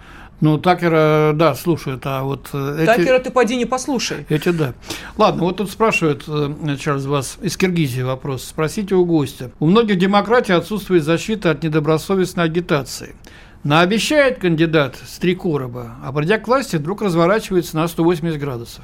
[0.41, 2.85] Ну, Такера, да, слушают, а вот э, эти...
[2.87, 4.25] Такера ты поди не послушай.
[4.27, 4.73] Эти, да.
[5.15, 8.45] Ладно, вот тут спрашивают, э, Чарльз, вас из Киргизии вопрос.
[8.45, 9.51] Спросите у гостя.
[9.59, 13.15] У многих демократий отсутствует защита от недобросовестной агитации.
[13.63, 18.83] Наобещает кандидат с три короба, а придя к власти, вдруг разворачивается на 180 градусов.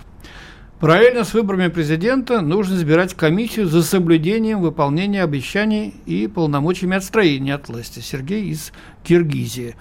[0.79, 7.67] Параллельно с выборами президента нужно избирать комиссию за соблюдением выполнения обещаний и полномочиями отстроения от
[7.67, 7.99] власти.
[7.99, 8.71] Сергей из
[9.03, 9.75] Киргизии.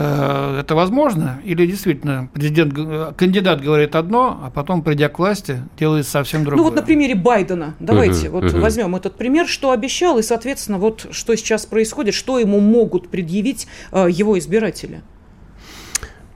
[0.00, 1.40] Э, это возможно?
[1.44, 6.58] Или действительно президент, э, кандидат говорит одно, а потом, придя к власти, делает совсем другое?
[6.58, 7.74] Ну вот на примере Байдена.
[7.80, 8.60] Давайте uh-huh, вот uh-huh.
[8.60, 13.66] возьмем этот пример, что обещал, и, соответственно, вот что сейчас происходит, что ему могут предъявить
[13.92, 15.02] э, его избиратели.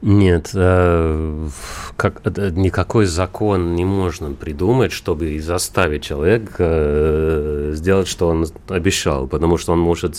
[0.03, 1.49] Нет, э,
[1.97, 9.27] как, э, никакой закон не можно придумать, чтобы заставить человека э, сделать, что он обещал,
[9.27, 10.17] потому что он может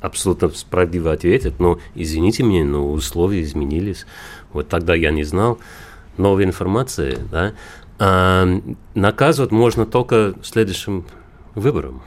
[0.00, 4.06] абсолютно справедливо ответить, но извините меня, но условия изменились.
[4.52, 5.58] Вот тогда я не знал
[6.16, 7.52] новой информации, да.
[7.98, 8.46] А
[8.94, 11.04] наказывать можно только следующим
[11.54, 12.02] выбором,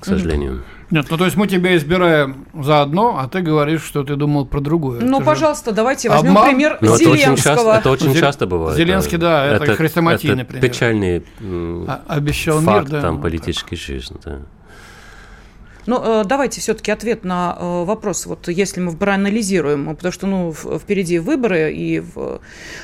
[0.00, 0.62] к сожалению.
[0.90, 4.44] Нет, ну то есть мы тебя избираем за одно, а ты говоришь, что ты думал
[4.46, 5.00] про другое.
[5.00, 5.76] Ну, это пожалуйста, же...
[5.76, 6.50] давайте возьмем Обман?
[6.50, 7.18] пример Но Зеленского.
[7.18, 8.20] Это очень часто, это очень Зел...
[8.20, 8.76] часто бывает.
[8.76, 10.70] Зеленский, да, это, это хрестоматийный это пример.
[10.70, 11.24] печальный
[11.88, 14.40] а, обещал факт мир, да, там ну, политической жизни, да.
[15.86, 18.26] Ну, э, давайте все-таки ответ на э, вопрос.
[18.26, 22.40] Вот если мы проанализируем, потому что ну, впереди выборы, и в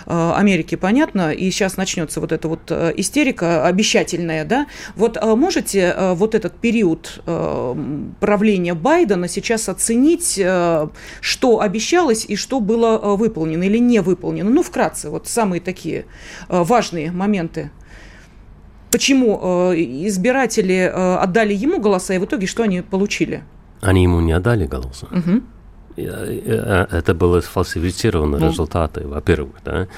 [0.07, 4.67] э, Америке понятно, и сейчас начнется вот эта вот истерика обещательная, да?
[4.97, 10.41] Вот можете вот этот период правления Байдена сейчас оценить,
[11.21, 14.51] что обещалось и что было выполнено или не выполнено?
[14.51, 16.07] Ну, вкратце, вот самые такие
[16.49, 17.71] важные моменты.
[18.91, 19.75] Почему э,
[20.07, 23.43] избиратели э, отдали ему голоса, и в итоге что они получили?
[23.81, 25.07] Они ему не отдали голоса.
[25.11, 25.43] Угу.
[25.97, 28.49] Это были сфальсифицированные ну.
[28.49, 29.89] результаты, во-первых, да.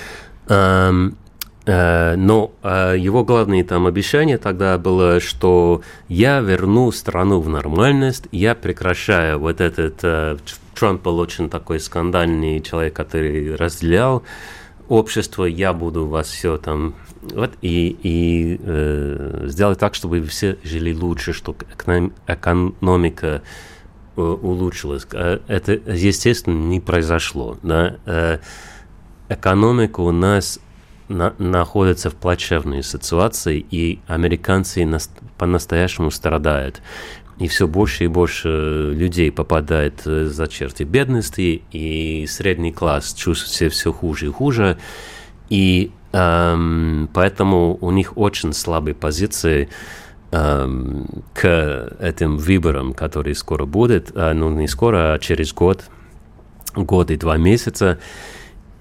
[0.48, 1.16] Эм,
[1.64, 9.38] но его главное там обещание тогда было, что я верну страну в нормальность, я прекращаю
[9.38, 10.40] вот этот...
[10.74, 14.24] Трамп был очень такой скандальный человек, который разделял
[14.88, 20.92] общество, я буду вас все там вот, и, и э, сделать так, чтобы все жили
[20.92, 21.64] лучше, чтобы
[22.26, 23.42] экономика
[24.16, 25.06] э, улучшилась.
[25.12, 27.58] Э, это, естественно, не произошло.
[27.62, 27.96] Да?
[28.06, 28.38] Э,
[29.28, 30.58] экономика у нас
[31.08, 34.98] на, находится в плачевной ситуации, и американцы на,
[35.38, 36.82] по-настоящему страдают.
[37.38, 43.52] И все больше и больше людей попадает э, за черти бедности, и средний класс чувствует
[43.52, 44.78] себя все хуже и хуже.
[45.48, 49.68] И поэтому у них очень слабые позиции
[50.30, 55.84] эм, к этим выборам, которые скоро будут, э, ну не скоро, а через год,
[56.74, 57.98] год и два месяца.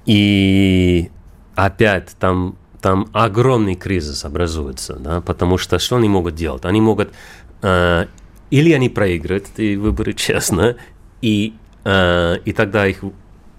[0.05, 1.09] И
[1.55, 6.65] опять там, там огромный кризис образуется, да, потому что что они могут делать?
[6.65, 7.13] Они могут
[7.61, 8.07] э,
[8.49, 10.75] или они проиграют эти выборы честно,
[11.21, 11.53] и,
[11.85, 13.03] э, и тогда их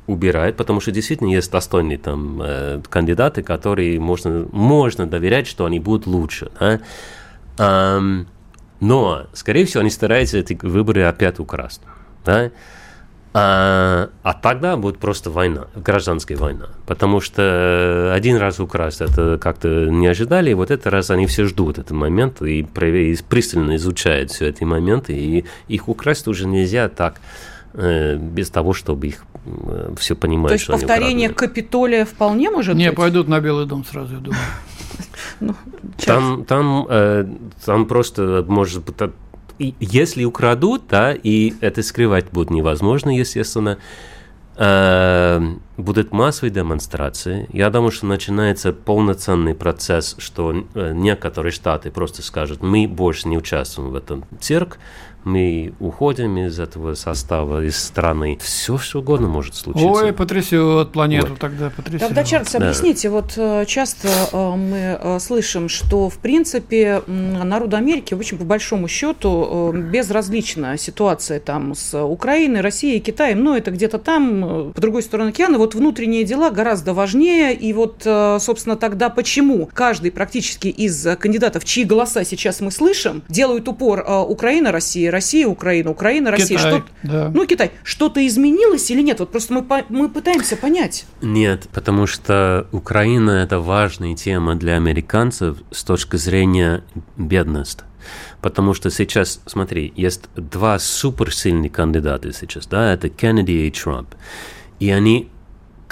[0.07, 5.79] убирает, потому что действительно есть достойные там э, кандидаты, которые можно, можно доверять, что они
[5.79, 6.51] будут лучше.
[6.59, 6.81] Да?
[7.59, 8.27] Um,
[8.81, 11.83] но, скорее всего, они стараются эти выборы опять украсть.
[12.25, 12.51] Да?
[13.35, 16.71] А, а тогда будет просто война, гражданская война.
[16.87, 21.45] Потому что один раз украсть это как-то не ожидали, и вот этот раз они все
[21.45, 26.89] ждут этот момент и, и пристально изучают все эти моменты, и их украсть уже нельзя
[26.89, 27.21] так
[27.75, 29.32] Э, без того, чтобы их э,
[29.97, 30.49] все понимать.
[30.49, 32.97] То есть что повторение Капитолия вполне может Не, быть?
[32.97, 34.41] пойдут на Белый дом сразу, я думаю.
[35.41, 35.55] Ну,
[36.05, 37.27] там, там, э,
[37.65, 39.11] там просто может быть,
[39.81, 43.79] если украдут, да, и это скрывать будет невозможно, естественно,
[45.77, 47.49] будут массовые демонстрации.
[47.53, 53.91] Я думаю, что начинается полноценный процесс, что некоторые штаты просто скажут, мы больше не участвуем
[53.91, 54.79] в этом цирк,
[55.25, 58.39] мы уходим из этого состава, из страны.
[58.41, 59.89] Все, что угодно может случиться.
[59.89, 61.39] Ой, потрясет планету вот.
[61.39, 62.09] тогда, потрясет.
[62.09, 62.59] Тогда, Чарльз, да.
[62.59, 68.39] объясните, вот э, часто э, мы э, слышим, что, в принципе, народу Америки, в общем,
[68.39, 74.81] по большому счету, безразлична ситуация там с Украиной, Россией, Китаем, но это где-то там, по
[74.81, 80.69] другой стороне океана, вот внутренние дела гораздо важнее, и вот, собственно, тогда почему каждый практически
[80.69, 86.59] из кандидатов, чьи голоса сейчас мы слышим, делают упор Украина, Россия, Россия, Украина, Украина, Россия.
[86.59, 87.31] Китай, что да.
[87.33, 87.71] Ну, Китай.
[87.85, 89.21] Что-то изменилось или нет?
[89.21, 91.05] Вот просто мы, мы пытаемся понять.
[91.21, 96.83] Нет, потому что Украина– это важная тема для американцев с точки зрения
[97.17, 97.85] бедности.
[98.41, 104.15] Потому что сейчас, смотри, есть два суперсильных кандидата сейчас, да, это Кеннеди и Трамп.
[104.81, 105.29] И они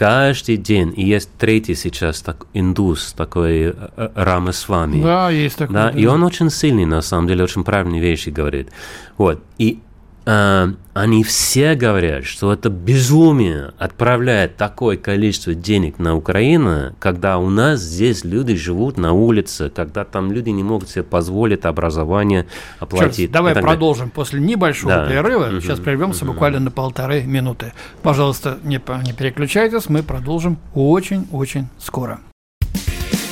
[0.00, 0.94] каждый день.
[0.96, 5.02] И есть третий сейчас, так, индус, такой э, э, Рама с вами.
[5.02, 5.74] Да, есть такой.
[5.74, 8.70] Да, да, и он очень сильный, на самом деле, очень правильные вещи говорит.
[9.18, 9.42] Вот.
[9.58, 9.80] И
[10.24, 17.80] они все говорят, что это безумие отправлять такое количество денег на Украину, когда у нас
[17.80, 22.46] здесь люди живут на улице, когда там люди не могут себе позволить образование
[22.78, 23.16] оплатить.
[23.16, 24.14] Черт, давай продолжим далее.
[24.14, 25.08] после небольшого да.
[25.08, 25.46] перерыва.
[25.46, 25.60] Угу.
[25.60, 26.34] Сейчас прервемся угу.
[26.34, 27.72] буквально на полторы минуты.
[28.02, 32.20] Пожалуйста, не, не переключайтесь, мы продолжим очень-очень скоро.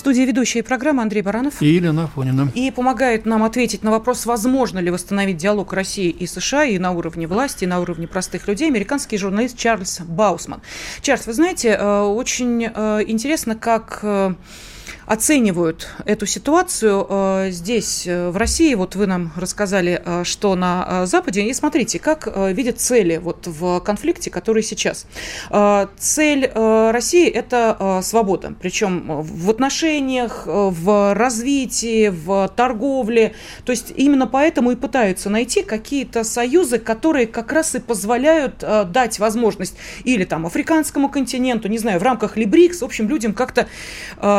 [0.00, 1.62] студии ведущая программы Андрей Баранов.
[1.62, 2.50] И Елена Афонина.
[2.54, 6.90] И помогает нам ответить на вопрос, возможно ли восстановить диалог России и США и на
[6.92, 10.62] уровне власти, и на уровне простых людей, американский журналист Чарльз Баусман.
[11.02, 14.34] Чарльз, вы знаете, э, очень э, интересно, как э,
[15.06, 18.74] оценивают эту ситуацию э, здесь, э, в России.
[18.74, 21.42] Вот вы нам рассказали, э, что на Западе.
[21.42, 25.06] И смотрите, как видят цели вот в конфликте, который сейчас.
[25.98, 28.54] Цель России– это свобода.
[28.60, 33.34] Причем в отношениях, в развитии, в торговле.
[33.64, 39.18] То есть именно поэтому и пытаются найти какие-то союзы, которые как раз и позволяют дать
[39.18, 43.68] возможность или там африканскому континенту, не знаю, в рамках Либрикс, в общем, людям как-то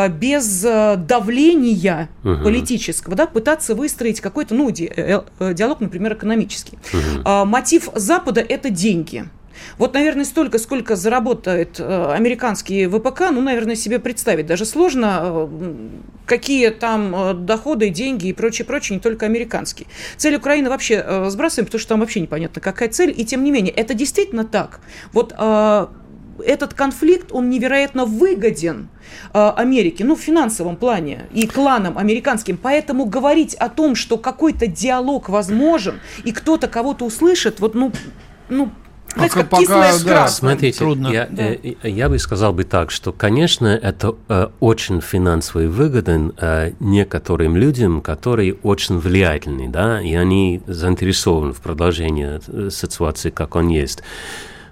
[0.09, 2.43] без Э, давления угу.
[2.43, 6.78] политического, да, пытаться выстроить какой-то, ну, э, э, диалог, например, экономический.
[6.93, 7.45] Угу.
[7.45, 9.26] Мотив Запада– это деньги.
[9.78, 15.49] Вот, наверное, столько, сколько заработает американский ВПК, ну, наверное, себе представить даже сложно,
[16.26, 19.88] какие там доходы, деньги и прочее, прочее, не только американские.
[20.18, 23.74] Цель Украины вообще сбрасываем, потому что там вообще непонятно, какая цель, и тем не менее,
[23.74, 24.80] это действительно так.
[25.14, 25.88] Вот э,
[26.41, 28.89] этот конфликт, он невероятно выгоден
[29.33, 32.57] э, Америке, ну, в финансовом плане и кланам американским.
[32.57, 37.91] Поэтому говорить о том, что какой-то диалог возможен, и кто-то кого-то услышит, вот, ну,
[38.49, 38.71] ну,
[39.15, 41.09] Пока, пока, да, Смотрите, трудно.
[41.09, 41.43] Я, да.
[41.43, 46.71] я, э, я бы сказал бы так, что, конечно, это э, очень финансово выгоден э,
[46.79, 53.67] некоторым людям, которые очень влиятельны, да, и они заинтересованы в продолжении э, ситуации, как он
[53.67, 54.01] есть.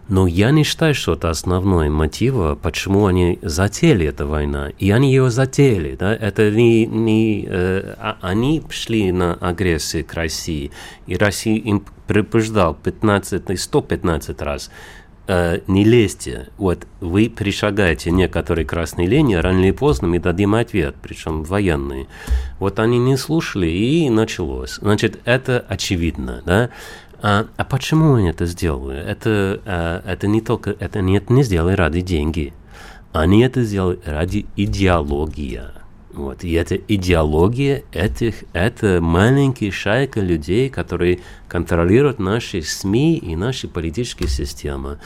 [0.09, 4.69] Но я не считаю, что это основной мотив, почему они затеяли эту войну.
[4.79, 5.95] И они ее затеяли.
[5.95, 6.13] Да?
[6.13, 10.71] Это не, не, э, а, они шли на агрессию к России.
[11.05, 14.71] И Россия им предупреждал 15 и 115 раз.
[15.27, 16.47] Э, не лезьте.
[16.57, 22.07] Вот вы перешагаете некоторые красные линии, рано или поздно мы дадим ответ, причем военный.
[22.57, 24.79] Вот они не слушали, и началось.
[24.81, 26.41] Значит, это очевидно.
[26.47, 26.71] Да?
[27.21, 28.97] А, а почему они это сделали?
[28.97, 32.53] Это, а, это не только, это не, это не сделали ради деньги.
[33.11, 35.61] Они это сделали ради идеологии.
[36.13, 36.43] Вот.
[36.43, 44.27] И эта идеология этих, это маленькая шайка людей, которые контролируют наши СМИ и наши политические
[44.27, 44.99] системы.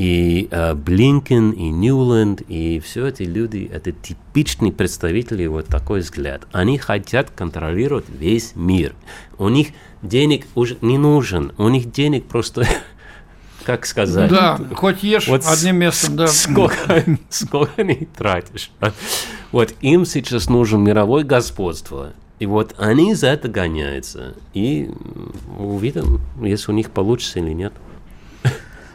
[0.00, 6.46] И э, Блинкен, и Ньюленд, и все эти люди, это типичные представители вот такой взгляд.
[6.52, 8.94] Они хотят контролировать весь мир.
[9.36, 9.68] У них
[10.00, 12.66] денег уже не нужен, у них денег просто
[13.66, 14.30] как сказать?
[14.30, 16.28] Да, хоть ешь вот одним местом, да.
[16.28, 18.70] Сколько, сколько не тратишь.
[19.52, 22.14] Вот им сейчас нужен мировое господство.
[22.38, 24.32] И вот они за это гоняются.
[24.54, 24.90] И
[25.58, 27.74] увидим, если у них получится или нет.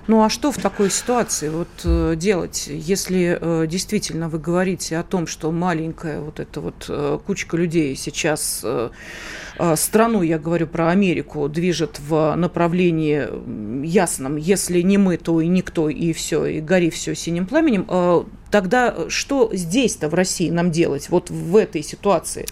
[0.07, 5.03] Ну а что в такой ситуации вот э, делать, если э, действительно вы говорите о
[5.03, 8.63] том, что маленькая вот эта вот э, кучка людей сейчас
[9.75, 15.87] страну, я говорю про Америку, движет в направлении ясном, если не мы, то и никто,
[15.87, 21.29] и все, и гори все синим пламенем, тогда что здесь-то в России нам делать, вот
[21.29, 22.45] в этой ситуации?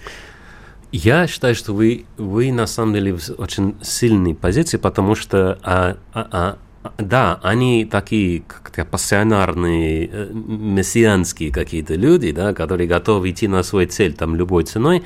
[0.94, 5.98] Я считаю, что вы, вы на самом деле в очень сильной позиции, потому что а,
[6.14, 6.58] а, а,
[6.98, 13.86] да, они такие как пассионарные, э, мессианские какие-то люди, да, которые готовы идти на свой
[13.86, 15.04] цель там любой ценой,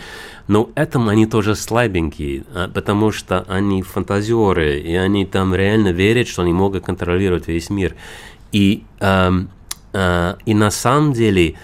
[0.47, 6.27] но этом они тоже слабенькие, а, потому что они фантазеры, и они там реально верят,
[6.27, 7.95] что они могут контролировать весь мир.
[8.51, 9.31] И, э,
[9.93, 11.55] э, и на самом деле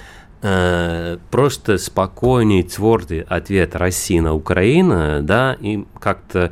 [0.42, 6.52] э, просто спокойный, твердый ответ России на Украину, да, и как-то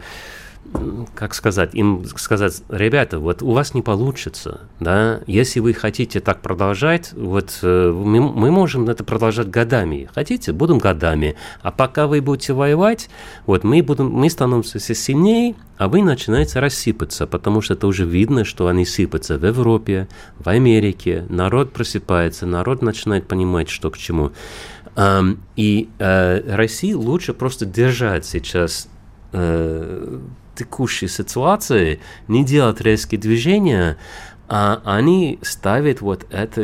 [1.15, 6.41] как сказать, им сказать, ребята, вот у вас не получится, да, если вы хотите так
[6.41, 12.21] продолжать, вот э, мы, мы можем это продолжать годами, хотите, будем годами, а пока вы
[12.21, 13.09] будете воевать,
[13.45, 18.05] вот мы будем, мы становимся все сильнее, а вы начинаете рассыпаться, потому что это уже
[18.05, 20.07] видно, что они сыпятся в Европе,
[20.39, 24.31] в Америке, народ просыпается, народ начинает понимать, что к чему.
[25.55, 28.89] И э, России лучше просто держать сейчас
[29.31, 30.19] э,
[30.55, 33.97] текущей ситуации, не делать резкие движения,
[34.47, 36.61] а они ставят вот это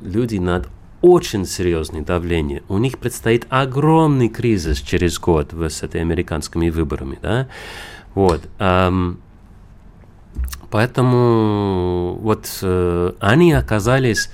[0.00, 0.68] люди над
[1.02, 2.62] очень серьезное давление.
[2.68, 7.48] У них предстоит огромный кризис через год с этими американскими выборами, да.
[8.14, 8.42] Вот.
[8.58, 9.20] Эм,
[10.70, 14.30] поэтому вот э, они оказались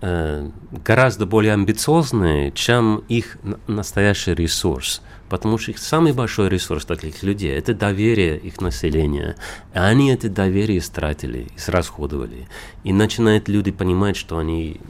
[0.00, 0.48] э,
[0.84, 5.02] гораздо более амбициозные, чем их настоящий ресурс.
[5.28, 9.36] Потому что их самый большой ресурс таких людей– это доверие их населения.
[9.74, 12.48] И они это доверие истратили, израсходовали.
[12.84, 14.80] И начинают люди понимать, что они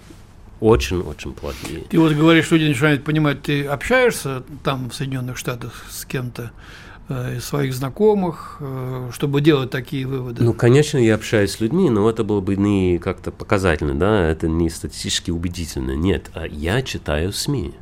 [0.60, 1.80] очень-очень плохие.
[1.88, 6.50] Ты вот говоришь, люди начинают понимать, ты общаешься там в Соединенных Штатах с кем-то,
[7.08, 10.42] э, из своих знакомых, э, чтобы делать такие выводы?
[10.42, 14.48] Ну, конечно, я общаюсь с людьми, но это было бы не как-то показательно, да, это
[14.48, 15.92] не статистически убедительно.
[15.92, 17.74] Нет, а я читаю СМИ.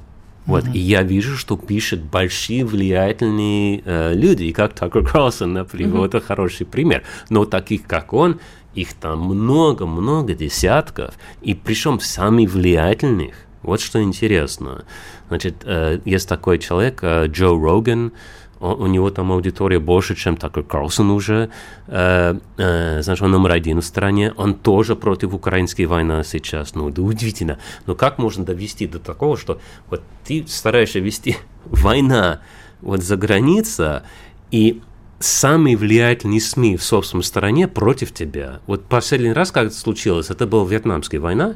[0.46, 0.72] Вот, mm-hmm.
[0.74, 6.06] и я вижу, что пишут большие влиятельные э, люди, и как Такер Карлсон, например, mm-hmm.
[6.06, 7.02] это хороший пример.
[7.28, 8.38] Но таких, как он,
[8.74, 13.34] их там много-много десятков, и причем самых влиятельных.
[13.62, 14.84] Вот что интересно.
[15.28, 18.12] Значит, э, есть такой человек, э, Джо Роган,
[18.60, 21.50] он, у него там аудитория больше, чем Такер Карлсон уже.
[21.86, 24.32] Э, э, знаешь, он номер один в стране.
[24.36, 26.74] Он тоже против украинской войны сейчас.
[26.74, 27.58] Ну, да удивительно.
[27.86, 32.40] Но как можно довести до такого, что вот ты стараешься вести война
[32.80, 34.02] вот за граница,
[34.50, 34.80] и
[35.18, 38.60] самые влиятельные СМИ в собственной стране против тебя.
[38.66, 41.54] Вот последний раз, как это случилось, это была Вьетнамская война,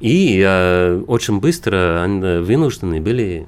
[0.00, 3.46] и э, очень быстро они вынуждены были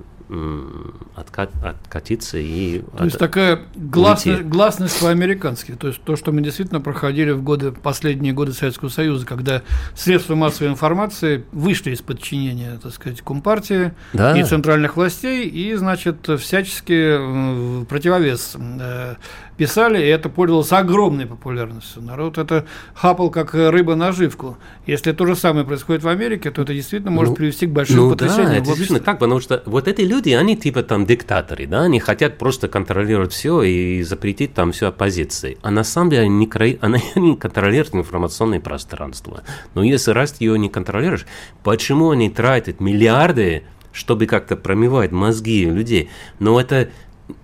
[1.15, 2.83] откат, откатиться и...
[2.97, 7.73] То есть такая гласность, гласность по-американски, то есть то, что мы действительно проходили в годы,
[7.73, 9.63] последние годы Советского Союза, когда
[9.95, 14.39] средства массовой информации вышли из подчинения, так сказать, Компартии да.
[14.39, 19.15] и центральных властей, и, значит, всячески противовес э,
[19.59, 22.01] писали, и это пользовалось огромной популярностью.
[22.01, 24.57] Народ это хапал как рыба наживку.
[24.87, 27.97] Если то же самое происходит в Америке, то это действительно может ну, привести к большим
[27.97, 28.51] ну, потрясениям.
[28.51, 31.99] Да, это действительно так, потому что вот эти люди, они типа там диктаторы, да, они
[31.99, 35.59] хотят просто контролировать все и запретить там всю оппозиции.
[35.63, 36.49] А на самом деле они
[36.81, 39.43] они не контролируют информационное пространство.
[39.75, 41.27] Но если раз ее не контролируешь,
[41.65, 43.65] почему они тратят миллиарды
[43.99, 46.11] чтобы как-то промывать мозги людей.
[46.39, 46.91] Но это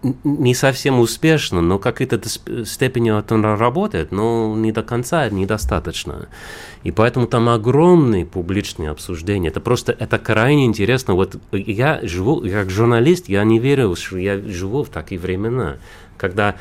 [0.03, 2.21] не совсем успешно, но какой-то
[2.65, 6.29] степени это работает, но не до конца, недостаточно.
[6.83, 9.49] И поэтому там огромные публичные обсуждения.
[9.49, 11.15] Это просто, это крайне интересно.
[11.15, 15.77] Вот я живу, как журналист, я не верю, что я живу в такие времена,
[16.17, 16.57] когда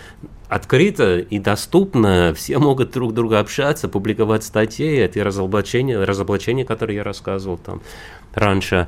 [0.49, 7.03] открыто и доступно, все могут друг друга общаться, публиковать статьи, эти разоблачения, разоблачения, которые я
[7.03, 7.81] рассказывал там
[8.33, 8.87] раньше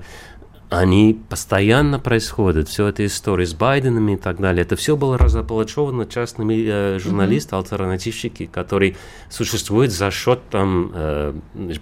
[0.70, 4.64] они постоянно происходят, все это истории с Байденом и так далее.
[4.64, 7.64] Это все было разоблачено частными э, журналистами, mm-hmm.
[7.64, 8.96] альтернативщики, которые
[9.30, 11.34] существуют за счет там э,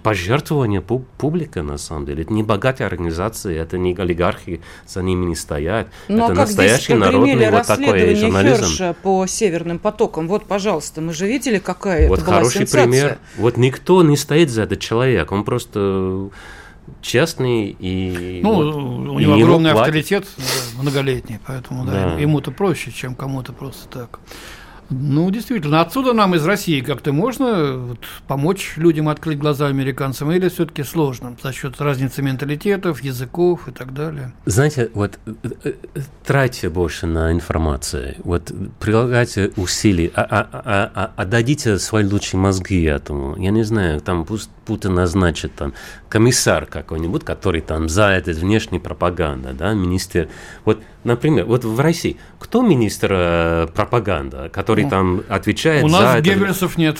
[0.02, 2.22] пожертвования пу- публика, на самом деле.
[2.22, 5.88] Это не богатые организации, это не олигархи, за ними не стоят.
[6.08, 8.64] Ну, это а настоящий народный вот такой журнализм.
[8.64, 10.28] Херша по северным потокам.
[10.28, 12.82] Вот, пожалуйста, мы же видели, какая вот это была хороший сенсация.
[12.82, 13.18] пример.
[13.36, 16.30] Вот никто не стоит за этот человек, он просто
[17.00, 20.26] честный и ну вот, у него огромный авторитет
[20.80, 21.92] многолетний, поэтому да.
[21.92, 24.20] Да, ему-то проще, чем кому-то просто так.
[24.90, 30.48] Ну, действительно, отсюда нам из России как-то можно вот, помочь людям открыть глаза американцам, или
[30.48, 34.32] все-таки сложно за счет разницы менталитетов, языков и так далее?
[34.44, 35.32] Знаете, вот э,
[35.64, 35.72] э,
[36.24, 42.82] тратьте больше на информацию, вот прилагайте усилия, а, а, а, а, отдадите свои лучшие мозги
[42.82, 43.36] этому.
[43.36, 45.74] Я не знаю, там пусть Путин назначит там
[46.08, 50.28] комиссар какой-нибудь, который там за это внешней пропаганда, да, министр.
[50.64, 56.00] Вот, например, вот в России кто министр э, пропаганды, который ну, там отвечает у за
[56.00, 56.22] нас это?
[56.22, 56.98] Геббельсов нет,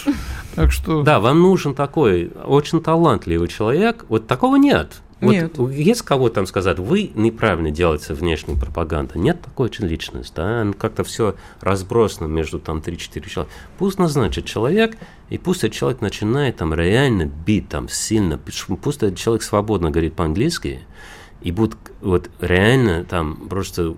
[0.54, 1.02] так что...
[1.04, 5.00] Да, вам нужен такой очень талантливый человек, вот такого нет.
[5.20, 5.58] Вот Нет.
[5.70, 9.18] Есть кого там сказать, вы неправильно делаете внешнюю пропаганду.
[9.18, 13.54] Нет такой очень личности, да, как-то все разбросано между там 3-4 человека.
[13.78, 14.96] Пусть назначит человек,
[15.30, 20.14] и пусть этот человек начинает там реально бить там сильно, пусть этот человек свободно говорит
[20.14, 20.80] по-английски,
[21.40, 23.96] и будут вот реально там просто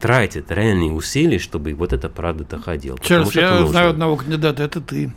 [0.00, 2.98] тратят реальные усилия, чтобы вот эта правда доходила.
[3.00, 5.12] Чарльз, я знаю одного кандидата, это ты.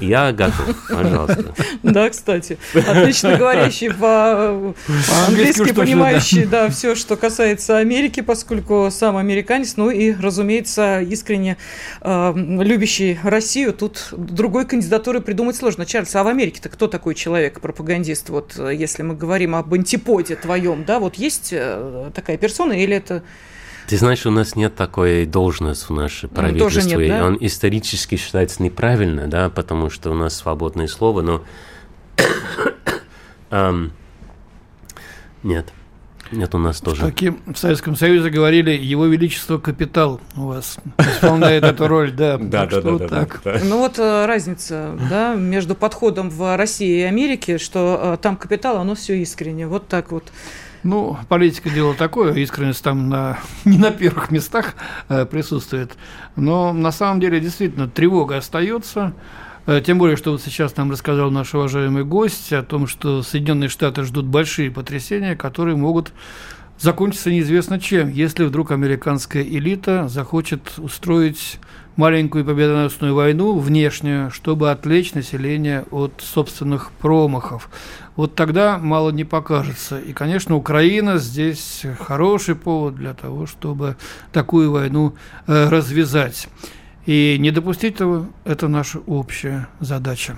[0.00, 1.54] Я готов, пожалуйста.
[1.82, 2.58] Да, кстати.
[2.74, 11.00] Отлично говорящий по-английски, понимающий, да, все, что касается Америки, поскольку сам американец, ну и, разумеется,
[11.00, 11.56] искренне
[12.00, 13.72] э, любящий Россию.
[13.72, 15.86] Тут другой кандидатуры придумать сложно.
[15.86, 18.28] Чарльз, а в Америке-то кто такой человек, пропагандист?
[18.28, 23.22] Вот если мы говорим об антиподе твоем, да, вот есть э, такая персона или это
[23.88, 27.08] ты знаешь, у нас нет такой должности в нашем правительстве.
[27.08, 27.24] Нет, да?
[27.24, 31.42] Он исторически считается неправильно, да, потому что у нас свободное слово, но
[33.50, 33.90] um,
[35.42, 35.72] нет.
[36.32, 37.00] Нет, у нас тоже.
[37.02, 42.36] Таким в Советском Союзе говорили, его величество капитал у вас исполняет эту роль, да.
[42.48, 43.40] Да, да, да, так.
[43.64, 48.76] Ну вот э, разница, да, между подходом в России и Америке, что э, там капитал,
[48.76, 50.24] оно все искренне, вот так вот.
[50.84, 54.74] Ну, политика дело такое, искренность там на, не на первых местах
[55.08, 55.92] э, присутствует.
[56.36, 59.14] Но на самом деле действительно тревога остается.
[59.66, 63.68] Э, тем более, что вот сейчас нам рассказал наш уважаемый гость о том, что Соединенные
[63.68, 66.12] Штаты ждут большие потрясения, которые могут
[66.78, 71.58] закончиться неизвестно чем, если вдруг американская элита захочет устроить
[71.96, 77.68] маленькую победоносную войну внешнюю, чтобы отвлечь население от собственных промахов.
[78.14, 79.98] Вот тогда мало не покажется.
[79.98, 83.96] И, конечно, Украина здесь хороший повод для того, чтобы
[84.32, 85.14] такую войну
[85.48, 86.48] э, развязать.
[87.06, 90.36] И не допустить этого– это наша общая задача.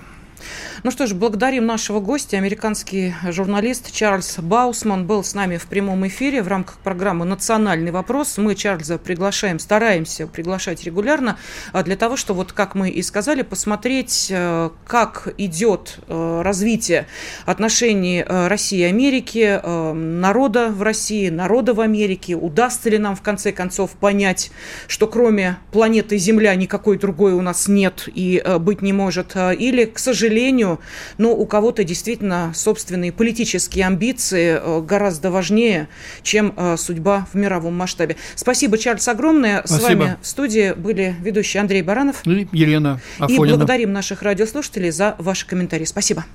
[0.83, 2.37] Ну что ж, благодарим нашего гостя.
[2.37, 8.39] Американский журналист Чарльз Баусман был с нами в прямом эфире в рамках программы «Национальный вопрос».
[8.39, 11.37] Мы Чарльза приглашаем, стараемся приглашать регулярно
[11.71, 17.05] а, для того, чтобы, вот как мы и сказали, посмотреть, э, как идет э, развитие
[17.45, 22.35] отношений э, России и Америки, народа в России, народа в Америке.
[22.35, 24.49] Удастся ли нам в конце концов понять,
[24.87, 29.99] что кроме планеты Земля никакой другой у нас нет и быть не может, или, к
[29.99, 30.70] сожалению,
[31.17, 35.87] но у кого-то действительно собственные политические амбиции э, гораздо важнее,
[36.23, 38.15] чем э, судьба в мировом масштабе.
[38.35, 39.63] Спасибо, Чарльз, огромное.
[39.65, 39.79] Спасибо.
[39.79, 43.45] С вами в студии были ведущие Андрей Баранов и Елена Афонина.
[43.45, 45.85] И благодарим наших радиослушателей за ваши комментарии.
[45.85, 46.25] Спасибо.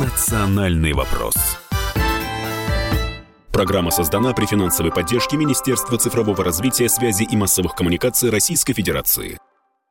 [0.00, 1.34] Национальный вопрос.
[3.54, 9.38] Программа создана при финансовой поддержке Министерства цифрового развития, связи и массовых коммуникаций Российской Федерации.